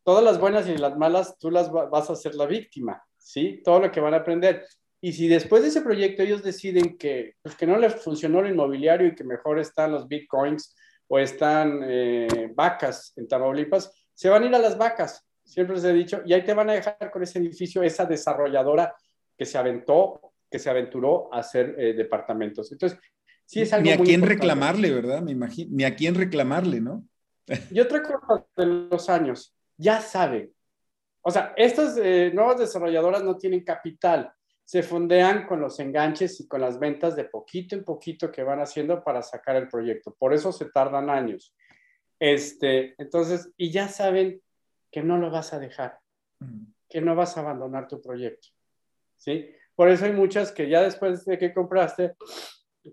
todas 0.05 0.25
las 0.25 0.41
buenas 0.41 0.69
y 0.69 0.77
las 0.77 0.97
malas, 0.97 1.37
tú 1.39 1.51
las 1.51 1.71
vas 1.71 2.09
a 2.11 2.17
ser 2.17 2.35
la 2.35 2.47
víctima, 2.47 3.03
¿sí? 3.19 3.61
Todo 3.65 3.81
lo 3.81 3.91
que 3.91 4.01
van 4.01 4.15
a 4.15 4.19
aprender. 4.19 4.65
Y 5.01 5.13
si 5.13 5.29
después 5.29 5.63
de 5.63 5.69
ese 5.69 5.83
proyecto 5.83 6.23
ellos 6.23 6.43
deciden 6.43 6.97
que, 6.97 7.35
pues, 7.43 7.57
que 7.57 7.67
no 7.67 7.77
les 7.77 7.97
funcionó 7.97 8.41
el 8.41 8.53
inmobiliario 8.53 9.09
y 9.09 9.15
que 9.15 9.25
mejor 9.25 9.59
están 9.59 9.93
los 9.93 10.09
bitcoins 10.09 10.75
o 11.09 11.19
están 11.19 11.81
eh, 11.85 12.51
vacas 12.55 13.13
en 13.17 13.29
Tamaulipas, 13.29 13.93
se 14.17 14.31
van 14.31 14.43
a 14.43 14.47
ir 14.47 14.55
a 14.55 14.59
las 14.59 14.79
vacas, 14.79 15.25
siempre 15.45 15.77
les 15.77 15.85
he 15.85 15.93
dicho, 15.93 16.23
y 16.25 16.33
ahí 16.33 16.43
te 16.43 16.55
van 16.55 16.71
a 16.71 16.73
dejar 16.73 17.11
con 17.13 17.23
ese 17.23 17.39
edificio, 17.39 17.83
esa 17.83 18.07
desarrolladora 18.07 18.97
que 19.37 19.45
se 19.45 19.59
aventó, 19.59 20.33
que 20.51 20.59
se 20.59 20.71
aventuró 20.71 21.33
a 21.33 21.41
hacer 21.41 21.77
eh, 21.79 21.93
departamentos. 21.93 22.73
Entonces, 22.73 22.99
sí 23.45 23.61
es 23.61 23.73
algo 23.75 23.85
Ni 23.85 23.93
a 23.93 23.99
quién 23.99 24.23
reclamarle, 24.23 24.91
¿verdad? 24.91 25.21
Me 25.21 25.33
imagino, 25.33 25.71
ni 25.77 25.85
a 25.85 25.95
quién 25.95 26.15
reclamarle, 26.15 26.81
¿no? 26.81 27.07
Y 27.71 27.79
otra 27.79 28.03
cosa 28.03 28.47
de 28.57 28.67
los 28.67 29.09
años, 29.11 29.55
ya 29.77 30.01
saben. 30.01 30.51
O 31.21 31.31
sea, 31.31 31.53
estas 31.57 31.99
eh, 31.99 32.31
nuevas 32.33 32.59
desarrolladoras 32.59 33.23
no 33.23 33.37
tienen 33.37 33.65
capital, 33.65 34.33
se 34.65 34.83
fondean 34.83 35.47
con 35.47 35.61
los 35.61 35.79
enganches 35.79 36.41
y 36.41 36.49
con 36.49 36.63
las 36.63 36.79
ventas 36.79 37.17
de 37.17 37.25
poquito 37.25 37.77
en 37.77 37.85
poquito 37.85 38.33
que 38.33 38.43
van 38.43 38.61
haciendo 38.61 39.05
para 39.05 39.21
sacar 39.21 39.57
el 39.57 39.69
proyecto. 39.69 40.17
Por 40.19 40.33
eso 40.33 40.53
se 40.53 40.71
tardan 40.71 41.11
años. 41.11 41.55
Este, 42.19 42.95
entonces, 42.99 43.51
y 43.57 43.71
ya 43.71 43.89
saben 43.89 44.41
que 44.91 45.03
no 45.03 45.19
lo 45.19 45.31
vas 45.31 45.53
a 45.53 45.59
dejar, 45.59 45.99
que 46.89 47.01
no 47.01 47.15
vas 47.15 47.37
a 47.37 47.41
abandonar 47.41 47.89
tu 47.89 48.01
proyecto. 48.01 48.49
¿Sí? 49.17 49.51
Por 49.75 49.89
eso 49.91 50.05
hay 50.05 50.13
muchas 50.13 50.53
que 50.53 50.69
ya 50.69 50.83
después 50.83 51.25
de 51.25 51.39
que 51.39 51.53
compraste, 51.53 52.15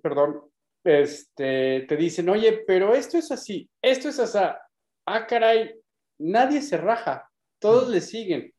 perdón, 0.02 0.42
este, 0.84 1.86
te 1.88 1.96
dicen, 1.96 2.28
oye, 2.30 2.64
pero 2.68 2.94
esto 2.94 3.18
es 3.18 3.32
así, 3.32 3.70
esto 3.82 4.10
es 4.10 4.20
así. 4.20 4.40
Ah, 5.06 5.28
caray, 5.28 5.74
nadie 6.18 6.62
se 6.62 6.78
raja, 6.78 7.30
todos 7.60 7.90
le 7.90 8.02
siguen 8.02 8.54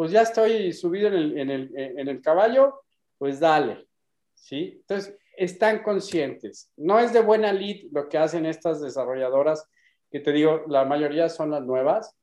pues 0.00 0.12
ya 0.12 0.22
estoy 0.22 0.72
subido 0.72 1.08
en 1.08 1.14
el, 1.14 1.38
en 1.38 1.50
el, 1.50 1.72
en 1.76 2.08
el 2.08 2.22
caballo, 2.22 2.84
pues 3.18 3.38
dale, 3.38 3.86
¿sí? 4.32 4.78
Entonces, 4.80 5.14
están 5.36 5.82
conscientes. 5.82 6.72
No 6.74 6.98
es 6.98 7.12
de 7.12 7.20
buena 7.20 7.52
lead 7.52 7.82
lo 7.92 8.08
que 8.08 8.16
hacen 8.16 8.46
estas 8.46 8.80
desarrolladoras, 8.80 9.68
que 10.10 10.20
te 10.20 10.32
digo, 10.32 10.64
la 10.68 10.84
mayoría 10.84 11.28
son 11.28 11.50
las 11.50 11.62
nuevas, 11.62 12.16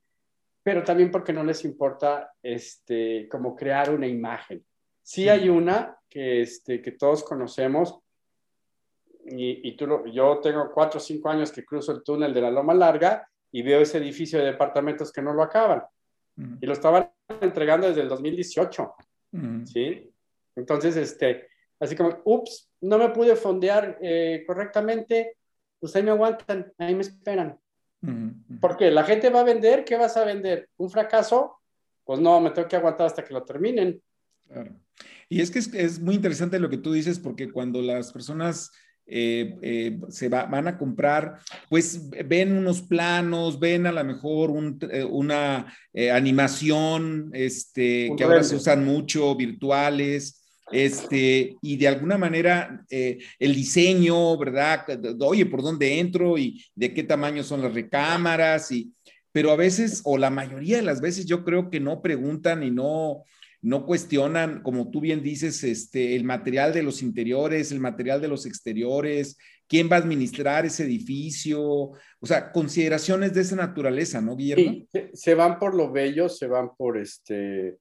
pero 0.63 0.83
también 0.83 1.11
porque 1.11 1.33
no 1.33 1.43
les 1.43 1.63
importa 1.63 2.33
este, 2.43 3.27
como 3.29 3.55
crear 3.55 3.89
una 3.89 4.07
imagen. 4.07 4.65
Sí 5.01 5.29
hay 5.29 5.47
una 5.47 5.97
que, 6.09 6.41
este, 6.41 6.81
que 6.81 6.91
todos 6.91 7.23
conocemos, 7.23 7.99
y, 9.29 9.67
y 9.67 9.75
tú 9.75 10.05
yo 10.07 10.39
tengo 10.39 10.71
cuatro 10.73 10.99
o 10.99 11.01
cinco 11.01 11.29
años 11.29 11.51
que 11.51 11.65
cruzo 11.65 11.91
el 11.91 12.03
túnel 12.03 12.33
de 12.33 12.41
la 12.41 12.51
Loma 12.51 12.73
Larga 12.73 13.27
y 13.51 13.61
veo 13.61 13.81
ese 13.81 13.97
edificio 13.97 14.39
de 14.39 14.45
departamentos 14.45 15.11
que 15.11 15.21
no 15.21 15.33
lo 15.33 15.43
acaban. 15.43 15.83
Y 16.61 16.67
lo 16.67 16.73
estaban 16.73 17.09
entregando 17.41 17.87
desde 17.87 18.01
el 18.01 18.09
2018. 18.09 18.93
¿Sí? 19.65 20.11
Entonces, 20.55 20.95
este, 20.95 21.47
así 21.79 21.95
como, 21.95 22.21
ups, 22.25 22.69
no 22.81 22.99
me 22.99 23.09
pude 23.09 23.35
fondear 23.35 23.97
eh, 24.01 24.43
correctamente, 24.45 25.37
pues 25.79 25.95
ahí 25.95 26.03
me 26.03 26.11
aguantan, 26.11 26.71
ahí 26.77 26.93
me 26.93 27.01
esperan. 27.01 27.59
Porque 28.61 28.91
la 28.91 29.03
gente 29.03 29.29
va 29.29 29.41
a 29.41 29.45
vender, 29.45 29.83
¿qué 29.83 29.97
vas 29.97 30.15
a 30.17 30.23
vender? 30.23 30.69
¿Un 30.77 30.89
fracaso? 30.89 31.59
Pues 32.03 32.19
no, 32.19 32.39
me 32.39 32.51
tengo 32.51 32.67
que 32.67 32.75
aguantar 32.75 33.07
hasta 33.07 33.23
que 33.23 33.33
lo 33.33 33.43
terminen. 33.43 34.01
Claro. 34.47 34.71
Y 35.29 35.41
es 35.41 35.51
que 35.51 35.59
es, 35.59 35.73
es 35.73 35.99
muy 35.99 36.15
interesante 36.15 36.59
lo 36.59 36.69
que 36.69 36.77
tú 36.77 36.93
dices, 36.93 37.19
porque 37.19 37.51
cuando 37.51 37.81
las 37.81 38.13
personas 38.13 38.71
eh, 39.09 39.55
eh, 39.61 39.99
se 40.09 40.27
van 40.27 40.67
a 40.67 40.77
comprar, 40.77 41.39
pues 41.69 42.09
ven 42.09 42.51
unos 42.51 42.81
planos, 42.81 43.57
ven 43.57 43.87
a 43.87 43.93
lo 43.93 44.03
mejor 44.03 44.51
eh, 44.91 45.05
una 45.05 45.73
animación 46.13 47.29
este, 47.33 48.11
que 48.17 48.23
ahora 48.25 48.43
se 48.43 48.57
usan 48.57 48.83
mucho, 48.83 49.33
virtuales. 49.35 50.43
Este, 50.71 51.55
y 51.61 51.77
de 51.77 51.87
alguna 51.87 52.17
manera 52.17 52.85
el 52.89 53.55
diseño, 53.55 54.37
¿verdad? 54.37 54.85
Oye, 55.21 55.45
¿por 55.45 55.61
dónde 55.61 55.99
entro? 55.99 56.37
Y 56.37 56.63
de 56.75 56.93
qué 56.93 57.03
tamaño 57.03 57.43
son 57.43 57.61
las 57.61 57.73
recámaras, 57.73 58.71
y, 58.71 58.91
pero 59.31 59.51
a 59.51 59.55
veces, 59.55 60.01
o 60.03 60.17
la 60.17 60.29
mayoría 60.29 60.77
de 60.77 60.83
las 60.83 60.99
veces, 60.99 61.25
yo 61.25 61.43
creo 61.43 61.69
que 61.69 61.79
no 61.79 62.01
preguntan 62.01 62.63
y 62.63 62.71
no, 62.71 63.23
no 63.61 63.85
cuestionan, 63.85 64.61
como 64.61 64.89
tú 64.89 65.01
bien 65.01 65.21
dices, 65.21 65.63
este, 65.63 66.15
el 66.15 66.23
material 66.23 66.73
de 66.73 66.83
los 66.83 67.01
interiores, 67.01 67.71
el 67.71 67.79
material 67.79 68.21
de 68.21 68.27
los 68.27 68.45
exteriores, 68.45 69.37
quién 69.67 69.89
va 69.91 69.97
a 69.97 69.99
administrar 69.99 70.65
ese 70.65 70.83
edificio, 70.83 71.61
o 71.61 72.25
sea, 72.25 72.51
consideraciones 72.51 73.33
de 73.33 73.41
esa 73.41 73.55
naturaleza, 73.55 74.21
¿no, 74.21 74.35
Guillermo? 74.35 74.85
Sí, 74.91 75.01
se 75.13 75.35
van 75.35 75.59
por 75.59 75.75
lo 75.75 75.91
bello, 75.91 76.29
se 76.29 76.47
van 76.47 76.69
por 76.75 76.97
este, 76.97 77.77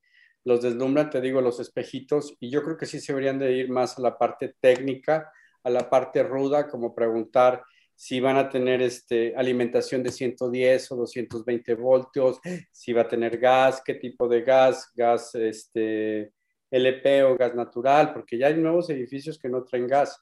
los 0.47 0.63
deslumbran, 0.63 1.11
te 1.11 1.21
digo, 1.21 1.41
los 1.41 1.59
espejitos, 1.59 2.37
y 2.39 2.51
yo 2.51 2.63
creo 2.63 2.77
que 2.77 2.87
sí 2.87 3.01
se 3.01 3.13
deberían 3.13 3.41
de 3.41 3.53
ir 3.53 3.69
más 3.69 3.99
a 3.99 4.01
la 4.01 4.17
parte 4.17 4.55
técnica, 4.61 5.33
a 5.65 5.71
la 5.71 5.91
parte 5.91 6.23
ruda, 6.23 6.69
como 6.69 6.95
preguntar, 6.95 7.65
si 7.97 8.21
van 8.21 8.37
a 8.37 8.49
tener 8.49 8.81
este, 8.81 9.35
alimentación 9.35 10.05
de 10.05 10.13
110 10.13 10.93
o 10.93 10.97
220 10.97 11.75
voltios, 11.75 12.39
si 12.71 12.93
va 12.93 13.03
a 13.03 13.09
tener 13.09 13.39
gas, 13.39 13.83
qué 13.85 13.95
tipo 13.95 14.29
de 14.29 14.43
gas, 14.43 14.93
gas 14.95 15.35
este, 15.35 16.31
LP 16.71 17.25
o 17.25 17.37
gas 17.37 17.57
natural, 17.57 18.13
porque 18.13 18.39
ya 18.39 18.47
hay 18.47 18.55
nuevos 18.55 18.89
edificios 18.89 19.41
que 19.41 19.49
no 19.49 19.65
traen 19.65 19.89
gas, 19.89 20.17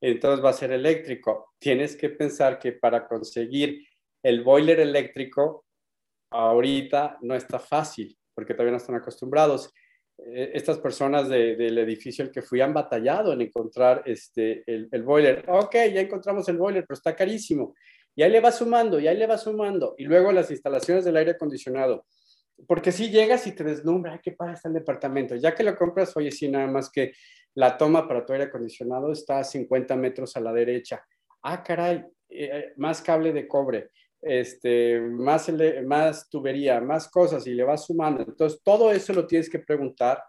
entonces 0.00 0.44
va 0.44 0.50
a 0.50 0.52
ser 0.52 0.70
eléctrico. 0.70 1.52
Tienes 1.58 1.96
que 1.96 2.10
pensar 2.10 2.60
que 2.60 2.74
para 2.74 3.08
conseguir 3.08 3.84
el 4.22 4.44
boiler 4.44 4.78
eléctrico, 4.78 5.66
ahorita 6.30 7.18
no 7.22 7.34
está 7.34 7.58
fácil, 7.58 8.16
porque 8.34 8.54
todavía 8.54 8.72
no 8.72 8.78
están 8.78 8.96
acostumbrados. 8.96 9.72
Eh, 10.18 10.52
estas 10.54 10.78
personas 10.78 11.28
del 11.28 11.78
edificio 11.78 12.24
al 12.24 12.30
que 12.30 12.42
fui 12.42 12.60
han 12.60 12.72
batallado 12.72 13.32
en 13.32 13.42
encontrar 13.42 14.02
este, 14.06 14.62
el, 14.66 14.88
el, 14.90 15.02
boiler. 15.02 15.44
Ok, 15.48 15.74
ya 15.92 16.00
encontramos 16.00 16.48
el 16.48 16.56
boiler, 16.56 16.84
pero 16.86 16.96
está 16.96 17.14
carísimo. 17.14 17.74
Y 18.14 18.22
ahí 18.22 18.30
le 18.30 18.40
va 18.40 18.52
sumando, 18.52 19.00
y 19.00 19.08
ahí 19.08 19.16
le 19.16 19.26
va 19.26 19.38
sumando. 19.38 19.94
Y 19.98 20.04
luego 20.04 20.30
las 20.30 20.50
instalaciones 20.50 21.04
del 21.04 21.16
aire 21.16 21.32
acondicionado. 21.32 22.06
Porque 22.68 22.92
si 22.92 23.10
llegas 23.10 23.46
y 23.46 23.52
te 23.52 23.64
deslumbra, 23.64 24.20
¿qué 24.22 24.32
pasa 24.32 24.52
está 24.52 24.68
el 24.68 24.74
departamento? 24.74 25.34
Ya 25.34 25.54
que 25.54 25.64
lo 25.64 25.74
compras, 25.76 26.16
oye, 26.16 26.30
sí, 26.30 26.48
nada 26.48 26.68
más 26.68 26.90
que 26.90 27.12
la 27.54 27.76
toma 27.76 28.06
para 28.06 28.24
tu 28.24 28.32
aire 28.32 28.46
acondicionado 28.46 29.12
está 29.12 29.40
a 29.40 29.44
50 29.44 29.96
metros 29.96 30.36
a 30.36 30.40
la 30.40 30.52
derecha. 30.52 31.04
Ah, 31.42 31.62
caray, 31.62 32.04
eh, 32.28 32.72
más 32.76 33.02
cable 33.02 33.32
de 33.32 33.48
cobre 33.48 33.90
este, 34.24 35.00
más, 35.00 35.50
más 35.84 36.28
tubería, 36.28 36.80
más 36.80 37.08
cosas 37.08 37.46
y 37.46 37.54
le 37.54 37.64
vas 37.64 37.86
sumando. 37.86 38.22
Entonces, 38.22 38.60
todo 38.62 38.90
eso 38.90 39.12
lo 39.12 39.26
tienes 39.26 39.50
que 39.50 39.58
preguntar. 39.58 40.22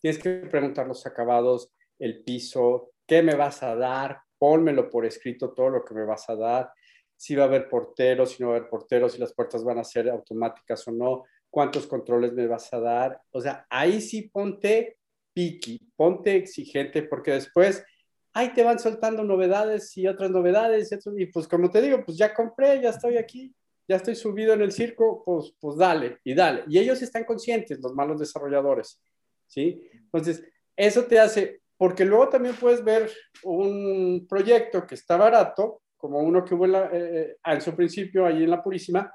Tienes 0.00 0.22
que 0.22 0.30
preguntar 0.50 0.86
los 0.86 1.06
acabados, 1.06 1.72
el 1.98 2.22
piso, 2.24 2.92
qué 3.06 3.22
me 3.22 3.34
vas 3.34 3.62
a 3.62 3.74
dar, 3.74 4.18
pónmelo 4.38 4.90
por 4.90 5.06
escrito 5.06 5.52
todo 5.52 5.70
lo 5.70 5.84
que 5.84 5.94
me 5.94 6.04
vas 6.04 6.28
a 6.28 6.36
dar, 6.36 6.70
si 7.16 7.34
va 7.34 7.44
a 7.44 7.46
haber 7.46 7.68
porteros, 7.68 8.32
si 8.32 8.42
no 8.42 8.48
va 8.48 8.54
a 8.54 8.58
haber 8.58 8.68
porteros, 8.68 9.12
si 9.12 9.18
las 9.18 9.32
puertas 9.32 9.64
van 9.64 9.78
a 9.78 9.84
ser 9.84 10.10
automáticas 10.10 10.86
o 10.88 10.92
no, 10.92 11.24
cuántos 11.48 11.86
controles 11.86 12.32
me 12.32 12.46
vas 12.46 12.72
a 12.72 12.80
dar. 12.80 13.20
O 13.30 13.40
sea, 13.40 13.66
ahí 13.70 14.00
sí 14.00 14.28
ponte 14.28 14.98
piqui, 15.32 15.80
ponte 15.96 16.36
exigente, 16.36 17.02
porque 17.02 17.32
después 17.32 17.84
ahí 18.34 18.52
te 18.52 18.64
van 18.64 18.78
soltando 18.78 19.22
novedades 19.22 19.96
y 19.96 20.06
otras 20.08 20.30
novedades, 20.30 20.90
y, 21.16 21.26
pues 21.26 21.46
como 21.46 21.70
te 21.70 21.80
digo, 21.80 22.04
pues 22.04 22.18
ya 22.18 22.34
compré, 22.34 22.82
ya 22.82 22.90
estoy 22.90 23.16
aquí, 23.16 23.54
ya 23.88 23.96
estoy 23.96 24.16
subido 24.16 24.52
en 24.52 24.62
el 24.62 24.72
circo, 24.72 25.22
pues, 25.24 25.54
pues 25.60 25.78
dale 25.78 26.18
y 26.24 26.34
dale. 26.34 26.64
Y 26.68 26.78
ellos 26.78 27.00
están 27.00 27.24
conscientes, 27.24 27.80
los 27.80 27.94
malos 27.94 28.18
desarrolladores, 28.18 29.00
¿sí? 29.46 29.80
Entonces, 29.92 30.42
eso 30.76 31.04
te 31.04 31.20
hace, 31.20 31.62
porque 31.76 32.04
luego 32.04 32.28
también 32.28 32.56
puedes 32.56 32.82
ver 32.82 33.08
un 33.44 34.26
proyecto 34.28 34.84
que 34.84 34.96
está 34.96 35.16
barato, 35.16 35.82
como 35.96 36.18
uno 36.18 36.44
que 36.44 36.54
hubo 36.54 36.66
en, 36.66 36.74
eh, 36.74 36.88
eh, 36.92 37.36
en 37.44 37.60
su 37.60 37.74
principio 37.74 38.26
ahí 38.26 38.42
en 38.42 38.50
la 38.50 38.62
Purísima, 38.62 39.14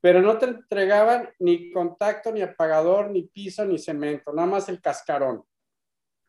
pero 0.00 0.20
no 0.20 0.36
te 0.38 0.46
entregaban 0.46 1.28
ni 1.38 1.70
contacto, 1.70 2.32
ni 2.32 2.42
apagador, 2.42 3.10
ni 3.10 3.22
piso, 3.28 3.64
ni 3.64 3.78
cemento, 3.78 4.32
nada 4.32 4.48
más 4.48 4.68
el 4.68 4.80
cascarón 4.80 5.44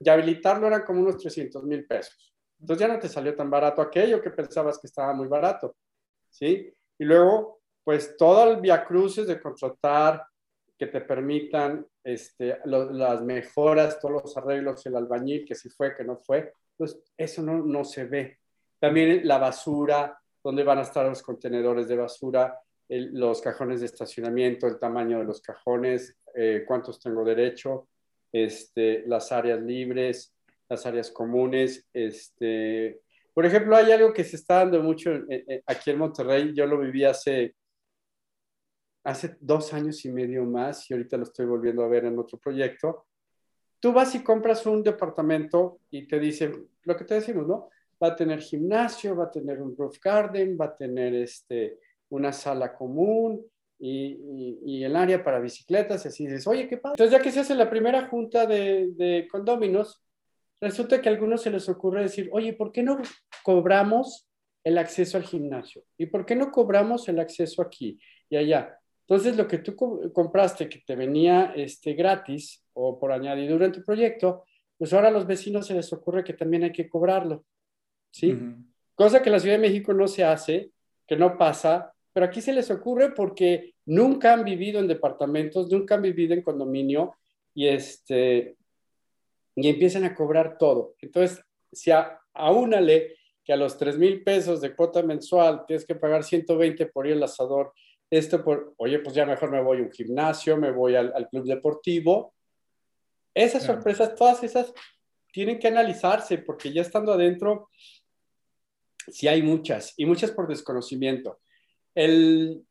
y 0.04 0.10
habilitarlo 0.10 0.68
era 0.68 0.84
como 0.84 1.02
unos 1.02 1.18
300 1.18 1.64
mil 1.64 1.86
pesos. 1.86 2.34
Entonces 2.60 2.88
ya 2.88 2.94
no 2.94 3.00
te 3.00 3.08
salió 3.08 3.36
tan 3.36 3.50
barato 3.50 3.82
aquello 3.82 4.22
que 4.22 4.32
pensabas 4.32 4.80
que 4.80 4.88
estaba 4.88 5.14
muy 5.14 5.28
barato, 5.28 5.76
¿sí? 6.30 6.74
Y 6.98 7.06
luego, 7.06 7.62
pues 7.84 8.16
todo 8.18 8.52
el 8.52 8.62
via 8.62 8.86
cruces 8.86 9.28
de 9.28 9.42
contratar 9.42 10.24
que 10.78 10.88
te 10.88 11.02
permitan 11.02 11.86
este, 12.04 12.60
las 12.66 13.22
mejoras, 13.22 14.00
todos 14.00 14.24
los 14.24 14.38
arreglos, 14.38 14.86
el 14.86 14.96
albañil, 14.96 15.46
que 15.46 15.56
si 15.56 15.70
fue, 15.70 15.96
que 15.96 16.04
no 16.04 16.18
fue, 16.18 16.54
pues 16.76 17.00
eso 17.18 17.42
no, 17.44 17.58
no 17.64 17.84
se 17.84 18.06
ve. 18.06 18.40
También 18.80 19.28
la 19.28 19.38
basura, 19.38 20.20
dónde 20.44 20.64
van 20.64 20.80
a 20.80 20.84
estar 20.84 21.06
los 21.06 21.22
contenedores 21.22 21.88
de 21.88 21.98
basura, 21.98 22.60
los 22.90 23.42
cajones 23.42 23.80
de 23.80 23.86
estacionamiento, 23.86 24.68
el 24.68 24.80
tamaño 24.80 25.20
de 25.20 25.26
los 25.26 25.42
cajones, 25.42 26.18
eh, 26.36 26.64
cuántos 26.68 27.00
tengo 27.00 27.24
derecho, 27.24 27.90
este, 28.32 29.04
las 29.08 29.32
áreas 29.32 29.62
libres, 29.62 30.34
las 30.70 30.86
áreas 30.86 31.12
comunes. 31.12 31.88
Este, 31.94 33.02
por 33.34 33.46
ejemplo, 33.46 33.76
hay 33.76 33.92
algo 33.92 34.14
que 34.14 34.24
se 34.24 34.36
está 34.36 34.56
dando 34.56 34.82
mucho 34.82 35.12
aquí 35.66 35.92
en 35.92 35.98
Monterrey. 35.98 36.54
Yo 36.54 36.66
lo 36.66 36.80
viví 36.80 37.04
hace, 37.04 37.56
hace 39.04 39.38
dos 39.40 39.74
años 39.74 40.04
y 40.06 40.12
medio 40.12 40.46
más 40.46 40.90
y 40.90 40.94
ahorita 40.94 41.18
lo 41.18 41.24
estoy 41.24 41.46
volviendo 41.46 41.84
a 41.84 41.88
ver 41.88 42.06
en 42.06 42.18
otro 42.18 42.38
proyecto. 42.38 43.08
Tú 43.80 43.92
vas 43.92 44.14
y 44.16 44.24
compras 44.24 44.66
un 44.66 44.84
departamento 44.84 45.80
y 45.90 46.08
te 46.08 46.20
dicen 46.20 46.68
lo 46.84 46.96
que 46.96 47.06
te 47.06 47.16
decimos, 47.16 47.48
¿no? 47.48 47.70
Va 48.02 48.10
a 48.10 48.16
tener 48.16 48.40
gimnasio, 48.40 49.16
va 49.16 49.26
a 49.26 49.32
tener 49.32 49.62
un 49.62 49.76
roof 49.76 50.00
garden, 50.00 50.58
va 50.60 50.66
a 50.66 50.76
tener 50.76 51.14
este, 51.16 51.80
una 52.10 52.32
sala 52.32 52.74
común, 52.74 53.46
y, 53.82 54.84
el 54.84 54.96
área 54.96 55.24
para 55.24 55.40
bicicletas, 55.40 56.06
y 56.06 56.08
así 56.08 56.26
dices, 56.26 56.48
oye, 56.48 56.68
qué 56.68 56.78
padre. 56.78 56.94
Entonces, 56.94 57.18
ya 57.18 57.24
que 57.24 57.32
se 57.32 57.40
hace 57.40 57.56
la 57.56 57.70
primera 57.70 58.08
junta 58.08 58.46
de, 58.46 58.90
de 58.92 59.28
condóminos, 59.30 60.04
resulta 60.60 61.02
que 61.02 61.10
a 61.10 61.12
algunos 61.12 61.42
se 61.42 61.50
les 61.50 61.68
ocurre 61.68 62.04
decir, 62.04 62.30
oye, 62.32 62.54
¿por 62.54 62.72
qué 62.72 62.84
no 62.84 63.00
cobramos 63.44 64.28
el 64.64 64.78
acceso 64.78 65.18
al 65.18 65.24
gimnasio? 65.24 65.84
¿Y 65.98 66.08
por 66.08 66.26
qué 66.26 66.36
no 66.36 66.52
cobramos 66.52 67.10
el 67.10 67.20
acceso 67.20 67.62
aquí 67.62 68.00
y 68.30 68.38
allá? 68.38 68.78
Entonces, 69.08 69.36
lo 69.36 69.48
que 69.48 69.58
tú 69.58 69.76
compraste 70.14 70.70
que 70.70 70.80
te 70.86 70.96
venía 70.96 71.54
este, 71.56 71.94
gratis 71.94 72.64
o 72.74 73.00
por 73.00 73.12
añadidura 73.12 73.66
en 73.66 73.72
tu 73.72 73.84
proyecto, 73.84 74.46
pues 74.78 74.94
ahora 74.94 75.10
a 75.10 75.12
los 75.12 75.28
vecinos 75.28 75.68
se 75.68 75.74
les 75.74 75.92
ocurre 75.92 76.24
que 76.24 76.34
también 76.34 76.64
hay 76.64 76.72
que 76.72 76.88
cobrarlo, 76.88 77.44
¿sí? 78.12 78.38
Cosa 78.96 79.22
que 79.22 79.30
en 79.30 79.34
la 79.34 79.40
Ciudad 79.40 79.56
de 79.56 79.62
México 79.62 79.94
no 79.94 80.08
se 80.08 80.24
hace, 80.24 80.72
que 81.06 81.18
no 81.18 81.38
pasa, 81.38 81.94
pero 82.14 82.26
aquí 82.26 82.42
se 82.42 82.54
les 82.54 82.70
ocurre 82.72 83.12
porque 83.12 83.76
nunca 83.86 84.34
han 84.34 84.44
vivido 84.44 84.80
en 84.80 84.88
departamentos, 84.88 85.72
nunca 85.72 85.96
han 85.96 86.02
vivido 86.02 86.34
en 86.34 86.42
condominio 86.42 87.16
y, 87.54 87.68
este, 87.68 88.58
y 89.56 89.70
empiezan 89.70 90.04
a 90.04 90.16
cobrar 90.16 90.58
todo. 90.58 90.96
Entonces, 91.00 91.44
si 91.72 91.92
a, 91.92 92.20
aúnale 92.34 93.16
que 93.44 93.54
a 93.54 93.58
los 93.58 93.78
3 93.78 93.98
mil 93.98 94.24
pesos 94.24 94.62
de 94.62 94.76
cuota 94.76 95.02
mensual 95.04 95.66
tienes 95.66 95.86
que 95.86 95.96
pagar 95.96 96.24
120 96.24 96.86
por 96.88 97.08
ir 97.08 97.14
al 97.14 97.24
asador, 97.24 97.74
esto 98.10 98.44
por, 98.44 98.74
oye, 98.78 99.00
pues 99.00 99.16
ya 99.16 99.26
mejor 99.26 99.52
me 99.52 99.62
voy 99.62 99.80
a 99.80 99.84
un 99.84 99.92
gimnasio, 99.92 100.58
me 100.58 100.72
voy 100.72 100.96
al, 100.96 101.30
club 101.30 101.46
deportivo. 101.46 102.34
Esas 103.34 103.64
sorpresas, 103.64 104.16
todas 104.16 104.44
esas, 104.44 104.74
tienen 105.32 105.60
que 105.60 105.70
analizarse 105.70 106.38
porque 106.40 106.74
ya 106.74 106.82
estando 106.82 107.14
adentro, 107.14 107.70
sí 109.08 109.30
hay 109.30 109.42
muchas, 109.42 109.94
y 109.96 110.06
muchas 110.06 110.32
por 110.32 110.48
desconocimiento. 110.50 111.40
El, 111.94 112.66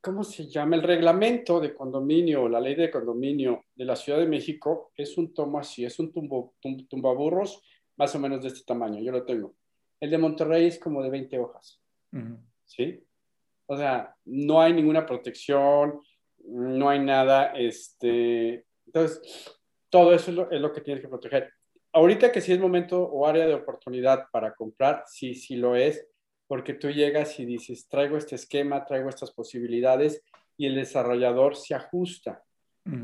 ¿cómo 0.00 0.24
se 0.24 0.46
llama? 0.46 0.76
El 0.76 0.82
reglamento 0.82 1.60
de 1.60 1.74
condominio, 1.74 2.48
la 2.48 2.60
ley 2.60 2.74
de 2.74 2.90
condominio 2.90 3.64
de 3.74 3.84
la 3.84 3.96
Ciudad 3.96 4.18
de 4.18 4.26
México 4.26 4.92
es 4.96 5.16
un 5.16 5.32
tomo 5.32 5.58
así, 5.58 5.84
es 5.84 5.98
un 5.98 6.12
tumbo, 6.12 6.54
tumbaburros 6.88 7.62
más 7.96 8.14
o 8.14 8.18
menos 8.18 8.42
de 8.42 8.48
este 8.48 8.64
tamaño, 8.66 9.00
yo 9.00 9.12
lo 9.12 9.24
tengo. 9.24 9.54
El 10.00 10.10
de 10.10 10.18
Monterrey 10.18 10.66
es 10.66 10.78
como 10.78 11.02
de 11.02 11.10
20 11.10 11.38
hojas, 11.38 11.80
¿sí? 12.64 13.02
O 13.66 13.76
sea, 13.76 14.14
no 14.24 14.60
hay 14.60 14.72
ninguna 14.72 15.06
protección, 15.06 16.00
no 16.46 16.88
hay 16.88 16.98
nada, 16.98 17.52
este, 17.54 18.66
entonces, 18.86 19.56
todo 19.88 20.12
eso 20.12 20.30
es 20.30 20.36
lo, 20.36 20.50
es 20.50 20.60
lo 20.60 20.72
que 20.72 20.80
tienes 20.80 21.02
que 21.02 21.08
proteger. 21.08 21.50
Ahorita 21.92 22.32
que 22.32 22.40
sí 22.40 22.52
es 22.52 22.58
momento 22.58 23.02
o 23.02 23.26
área 23.26 23.46
de 23.46 23.54
oportunidad 23.54 24.26
para 24.32 24.54
comprar, 24.54 25.04
sí, 25.06 25.34
sí 25.34 25.56
lo 25.56 25.76
es, 25.76 26.06
porque 26.46 26.74
tú 26.74 26.90
llegas 26.90 27.38
y 27.38 27.44
dices, 27.44 27.88
traigo 27.88 28.16
este 28.16 28.34
esquema, 28.34 28.84
traigo 28.84 29.08
estas 29.08 29.30
posibilidades 29.30 30.22
y 30.56 30.66
el 30.66 30.76
desarrollador 30.76 31.56
se 31.56 31.74
ajusta. 31.74 32.42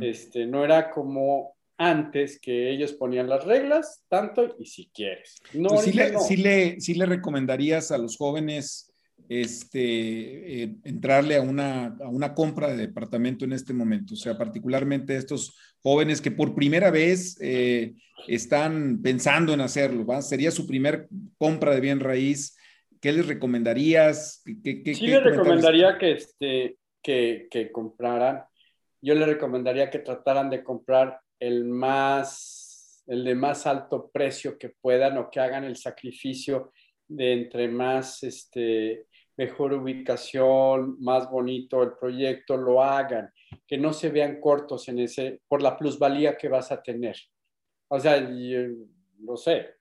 este, 0.00 0.46
no 0.46 0.62
era 0.62 0.90
como 0.90 1.55
antes 1.79 2.38
que 2.38 2.70
ellos 2.70 2.92
ponían 2.92 3.26
las 3.26 3.44
reglas, 3.44 4.05
tanto 4.09 4.55
y 4.59 4.66
si 4.66 4.90
quieres. 4.92 5.37
No, 5.55 5.70
pues 5.70 5.85
sí, 5.85 5.92
le, 6.37 6.79
sí, 6.79 6.94
le, 6.94 7.07
recomendarías 7.07 7.90
a 7.90 7.96
los 7.96 8.18
jóvenes 8.18 8.92
este, 9.31 10.62
eh, 10.62 10.76
entrarle 10.85 11.37
a 11.37 11.40
una, 11.40 11.87
a 11.87 12.09
una 12.09 12.35
compra 12.35 12.68
de 12.68 12.76
departamento 12.76 13.46
en 13.46 13.55
este 13.55 13.72
momento, 13.72 14.12
o 14.12 14.16
sea, 14.18 14.37
particularmente 14.37 15.16
estos 15.16 15.57
jóvenes 15.83 16.20
que 16.20 16.31
por 16.31 16.55
primera 16.55 16.90
vez 16.90 17.38
eh, 17.40 17.94
están 18.29 19.00
pensando 19.00 19.55
en 19.55 19.62
hacerlo, 19.62 20.05
¿va? 20.05 20.20
Sería 20.20 20.50
su 20.50 20.66
primer 20.66 21.09
compra 21.38 21.74
de 21.74 21.81
bien 21.81 22.00
raíz. 22.00 22.59
¿Qué 23.01 23.13
les 23.13 23.27
recomendarías? 23.27 24.43
¿Qué, 24.63 24.95
sí, 24.95 25.07
les 25.07 25.23
recomendaría 25.23 25.97
que, 25.97 26.13
este, 26.13 26.77
que, 27.03 27.49
que 27.51 27.73
compraran. 27.73 28.45
Yo 29.01 29.15
les 29.15 29.27
recomendaría 29.27 29.91
que 29.91 30.01
trataran 30.01 30.51
de 30.51 30.63
comprar 30.63 31.21
el 31.39 31.65
más, 31.65 33.03
el 33.07 33.25
de 33.25 33.35
más 33.35 33.67
alto 33.67 34.11
precio 34.13 34.59
que 34.59 34.69
puedan 34.69 35.17
o 35.17 35.31
que 35.31 35.41
hagan 35.41 35.65
el 35.65 35.77
sacrificio 35.77 36.73
de 37.09 37.33
entre 37.33 37.69
más, 37.69 38.23
este, 38.23 39.07
mejor 39.41 39.73
ubicación, 39.73 41.01
más 41.01 41.31
bonito 41.31 41.83
el 41.83 41.93
proyecto, 41.99 42.59
lo 42.59 42.83
hagan, 42.83 43.33
que 43.67 43.79
no 43.79 43.95
se 43.95 44.11
vean 44.11 44.39
cortos 44.39 44.87
en 44.89 44.99
ese, 44.99 45.41
por 45.49 45.63
la 45.63 45.79
plusvalía 45.79 46.37
que 46.37 46.51
vas 46.51 46.71
a 46.71 46.83
tener. 46.83 47.17
O 47.89 47.99
sea, 47.99 48.21
no 48.21 49.37
sé, 49.39 49.77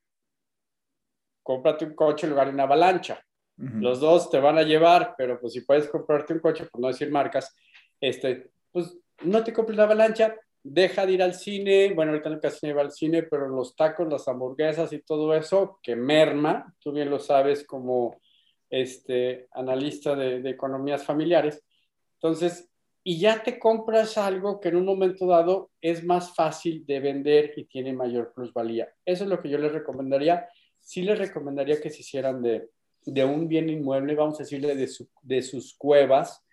cómprate 1.50 1.84
un 1.84 1.96
coche 1.96 2.28
en 2.28 2.34
lugar 2.34 2.46
de 2.46 2.54
una 2.54 2.64
avalancha. 2.64 3.20
Los 3.58 4.00
dos 4.00 4.30
te 4.30 4.40
van 4.40 4.60
a 4.60 4.62
llevar, 4.62 5.16
pero 5.18 5.40
pues 5.40 5.54
si 5.54 5.62
puedes 5.62 5.90
comprarte 5.90 6.32
un 6.32 6.40
coche, 6.40 6.68
por 6.72 6.80
no 6.80 6.90
decir 6.90 7.10
marcas, 7.10 7.56
este, 8.00 8.52
pues 8.72 8.96
no 9.24 9.44
te 9.44 9.52
compres 9.52 9.76
la 9.76 9.86
avalancha, 9.86 10.36
deja 10.62 11.08
de 11.08 11.14
ir 11.14 11.24
al 11.24 11.34
cine, 11.34 11.92
bueno, 11.96 12.12
ahorita 12.12 12.40
casi 12.40 12.68
no 12.68 12.74
iba 12.74 12.82
al 12.84 12.92
cine, 12.92 13.24
pero 13.24 13.50
los 13.50 13.76
tacos, 13.76 14.08
las 14.08 14.28
hamburguesas 14.28 14.94
y 14.94 15.02
todo 15.02 15.34
eso, 15.34 15.80
que 15.82 15.96
merma, 15.96 16.72
tú 16.78 16.92
bien 16.92 17.10
lo 17.10 17.18
sabes 17.18 17.66
como 17.66 18.22
este, 18.70 19.48
analista 19.54 20.16
de, 20.16 20.42
de 20.42 20.52
economías 20.52 21.04
familiares. 21.04 21.66
Entonces, 22.14 22.70
y 23.04 23.20
ya 23.20 23.42
te 23.42 23.58
compras 23.58 24.20
algo 24.20 24.60
que 24.60 24.70
en 24.70 24.76
un 24.76 24.86
momento 24.86 25.26
dado 25.26 25.72
es 25.82 26.04
más 26.04 26.36
fácil 26.36 26.86
de 26.86 27.00
vender 27.00 27.54
y 27.56 27.66
tiene 27.66 27.92
mayor 27.92 28.34
plusvalía. 28.36 28.88
Eso 29.04 29.24
es 29.24 29.30
lo 29.32 29.42
que 29.42 29.50
yo 29.50 29.58
les 29.58 29.72
recomendaría. 29.72 30.48
Sí 30.80 31.02
les 31.02 31.18
recomendaría 31.18 31.80
que 31.80 31.90
se 31.90 32.02
hicieran 32.02 32.42
de, 32.42 32.70
de 33.06 33.26
un 33.26 33.48
bien 33.48 33.70
inmueble, 33.70 34.16
vamos 34.16 34.40
a 34.40 34.44
decirle 34.44 34.76
de, 34.76 35.42
sus 35.42 35.74
cuevas, 35.76 36.46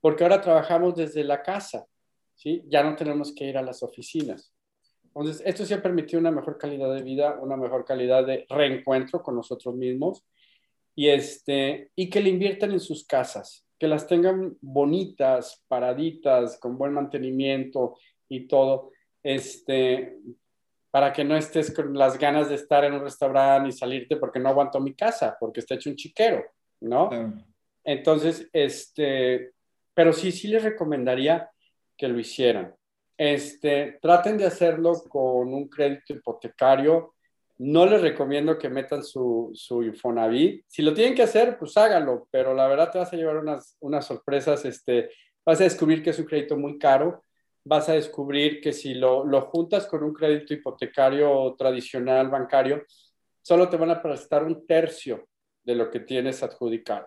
porque 0.00 0.22
ahora 0.22 0.40
trabajamos 0.40 0.94
desde 0.96 1.24
la 1.24 1.42
casa. 1.42 1.86
¿sí? 2.34 2.62
Ya 2.66 2.82
no 2.82 2.96
tenemos 2.96 3.34
que 3.34 3.44
ir 3.44 3.56
a 3.56 3.62
las 3.62 3.82
oficinas. 3.82 4.52
Entonces, 5.04 5.42
esto 5.46 5.64
sí 5.64 5.74
ha 5.74 5.82
permitido 5.82 6.20
una 6.20 6.32
mejor 6.32 6.58
calidad 6.58 6.92
de 6.92 7.02
vida, 7.02 7.38
una 7.40 7.56
mejor 7.56 7.84
calidad 7.84 8.26
de 8.26 8.46
reencuentro 8.48 9.22
con 9.22 9.36
nosotros 9.36 9.74
mismos 9.74 10.24
y, 10.94 11.08
este, 11.08 11.90
y 11.94 12.10
que 12.10 12.20
le 12.20 12.30
inviertan 12.30 12.72
en 12.72 12.80
sus 12.80 13.06
casas, 13.06 13.64
que 13.78 13.86
las 13.86 14.06
tengan 14.06 14.56
bonitas, 14.60 15.62
paraditas, 15.68 16.58
con 16.58 16.76
buen 16.76 16.92
mantenimiento 16.92 17.96
y 18.28 18.48
todo, 18.48 18.90
este, 19.22 20.18
para 20.94 21.12
que 21.12 21.24
no 21.24 21.36
estés 21.36 21.74
con 21.74 21.98
las 21.98 22.16
ganas 22.16 22.48
de 22.48 22.54
estar 22.54 22.84
en 22.84 22.92
un 22.92 23.00
restaurante 23.00 23.68
y 23.68 23.72
salirte 23.72 24.16
porque 24.16 24.38
no 24.38 24.48
aguanto 24.48 24.78
mi 24.78 24.94
casa, 24.94 25.36
porque 25.40 25.58
está 25.58 25.74
hecho 25.74 25.90
un 25.90 25.96
chiquero, 25.96 26.44
¿no? 26.82 27.10
Entonces, 27.82 28.48
este, 28.52 29.50
pero 29.92 30.12
sí, 30.12 30.30
sí 30.30 30.46
les 30.46 30.62
recomendaría 30.62 31.50
que 31.96 32.06
lo 32.06 32.16
hicieran. 32.20 32.76
Este, 33.18 33.98
traten 34.00 34.38
de 34.38 34.46
hacerlo 34.46 35.02
con 35.08 35.52
un 35.52 35.68
crédito 35.68 36.12
hipotecario. 36.12 37.16
No 37.58 37.86
les 37.86 38.00
recomiendo 38.00 38.56
que 38.56 38.68
metan 38.68 39.02
su, 39.02 39.50
su 39.52 39.82
Infonavit. 39.82 40.62
Si 40.68 40.80
lo 40.80 40.94
tienen 40.94 41.16
que 41.16 41.24
hacer, 41.24 41.58
pues 41.58 41.76
háganlo, 41.76 42.28
pero 42.30 42.54
la 42.54 42.68
verdad 42.68 42.92
te 42.92 42.98
vas 42.98 43.12
a 43.12 43.16
llevar 43.16 43.38
unas, 43.38 43.76
unas 43.80 44.06
sorpresas. 44.06 44.64
Este, 44.64 45.10
vas 45.44 45.60
a 45.60 45.64
descubrir 45.64 46.04
que 46.04 46.10
es 46.10 46.18
un 46.20 46.26
crédito 46.26 46.56
muy 46.56 46.78
caro. 46.78 47.23
Vas 47.64 47.88
a 47.88 47.94
descubrir 47.94 48.60
que 48.60 48.72
si 48.72 48.94
lo, 48.94 49.24
lo 49.24 49.42
juntas 49.42 49.86
con 49.86 50.04
un 50.04 50.12
crédito 50.12 50.54
hipotecario 50.54 51.54
tradicional 51.58 52.28
bancario, 52.28 52.84
solo 53.40 53.68
te 53.68 53.76
van 53.76 53.90
a 53.90 54.02
prestar 54.02 54.44
un 54.44 54.66
tercio 54.66 55.26
de 55.62 55.74
lo 55.74 55.90
que 55.90 56.00
tienes 56.00 56.42
adjudicado. 56.42 57.06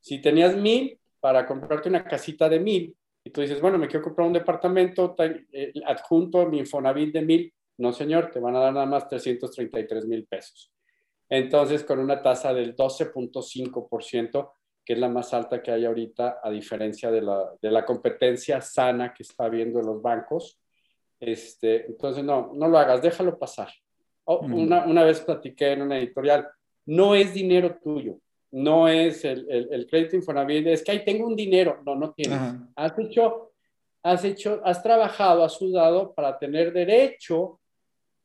Si 0.00 0.20
tenías 0.20 0.54
mil 0.56 0.98
para 1.20 1.46
comprarte 1.46 1.88
una 1.88 2.04
casita 2.04 2.48
de 2.48 2.60
mil, 2.60 2.96
y 3.24 3.30
tú 3.30 3.42
dices, 3.42 3.60
bueno, 3.60 3.76
me 3.76 3.88
quiero 3.88 4.04
comprar 4.04 4.26
un 4.26 4.32
departamento 4.32 5.14
eh, 5.18 5.72
adjunto 5.84 6.46
mi 6.46 6.60
Infonavit 6.60 7.12
de 7.12 7.22
mil. 7.22 7.52
No, 7.76 7.92
señor, 7.92 8.30
te 8.30 8.40
van 8.40 8.56
a 8.56 8.60
dar 8.60 8.72
nada 8.72 8.86
más 8.86 9.06
333 9.08 10.06
mil 10.06 10.26
pesos. 10.26 10.72
Entonces, 11.28 11.84
con 11.84 11.98
una 11.98 12.22
tasa 12.22 12.54
del 12.54 12.74
12.5%, 12.74 14.50
que 14.88 14.94
es 14.94 14.98
la 14.98 15.10
más 15.10 15.34
alta 15.34 15.62
que 15.62 15.70
hay 15.70 15.84
ahorita, 15.84 16.40
a 16.42 16.48
diferencia 16.48 17.10
de 17.10 17.20
la, 17.20 17.52
de 17.60 17.70
la 17.70 17.84
competencia 17.84 18.58
sana 18.62 19.12
que 19.12 19.22
está 19.22 19.44
habiendo 19.44 19.80
en 19.80 19.84
los 19.84 20.00
bancos. 20.00 20.58
Este, 21.20 21.84
entonces, 21.84 22.24
no, 22.24 22.54
no 22.54 22.68
lo 22.68 22.78
hagas, 22.78 23.02
déjalo 23.02 23.38
pasar. 23.38 23.68
una, 24.24 24.86
una 24.86 25.04
vez 25.04 25.20
platiqué 25.20 25.72
en 25.72 25.82
una 25.82 25.98
editorial, 25.98 26.48
no 26.86 27.14
es 27.14 27.34
dinero 27.34 27.78
tuyo, 27.84 28.18
no 28.50 28.88
es 28.88 29.26
el, 29.26 29.46
el, 29.70 29.86
crédito 29.86 30.16
Infonavit, 30.16 30.68
es 30.68 30.82
que 30.82 30.92
ahí 30.92 31.04
tengo 31.04 31.26
un 31.26 31.36
dinero. 31.36 31.82
No, 31.84 31.94
no 31.94 32.14
tienes. 32.14 32.40
Has 32.74 32.98
hecho, 32.98 33.52
has 34.02 34.24
hecho, 34.24 34.62
has 34.64 34.82
trabajado, 34.82 35.44
has 35.44 35.52
sudado 35.52 36.14
para 36.14 36.38
tener 36.38 36.72
derecho 36.72 37.60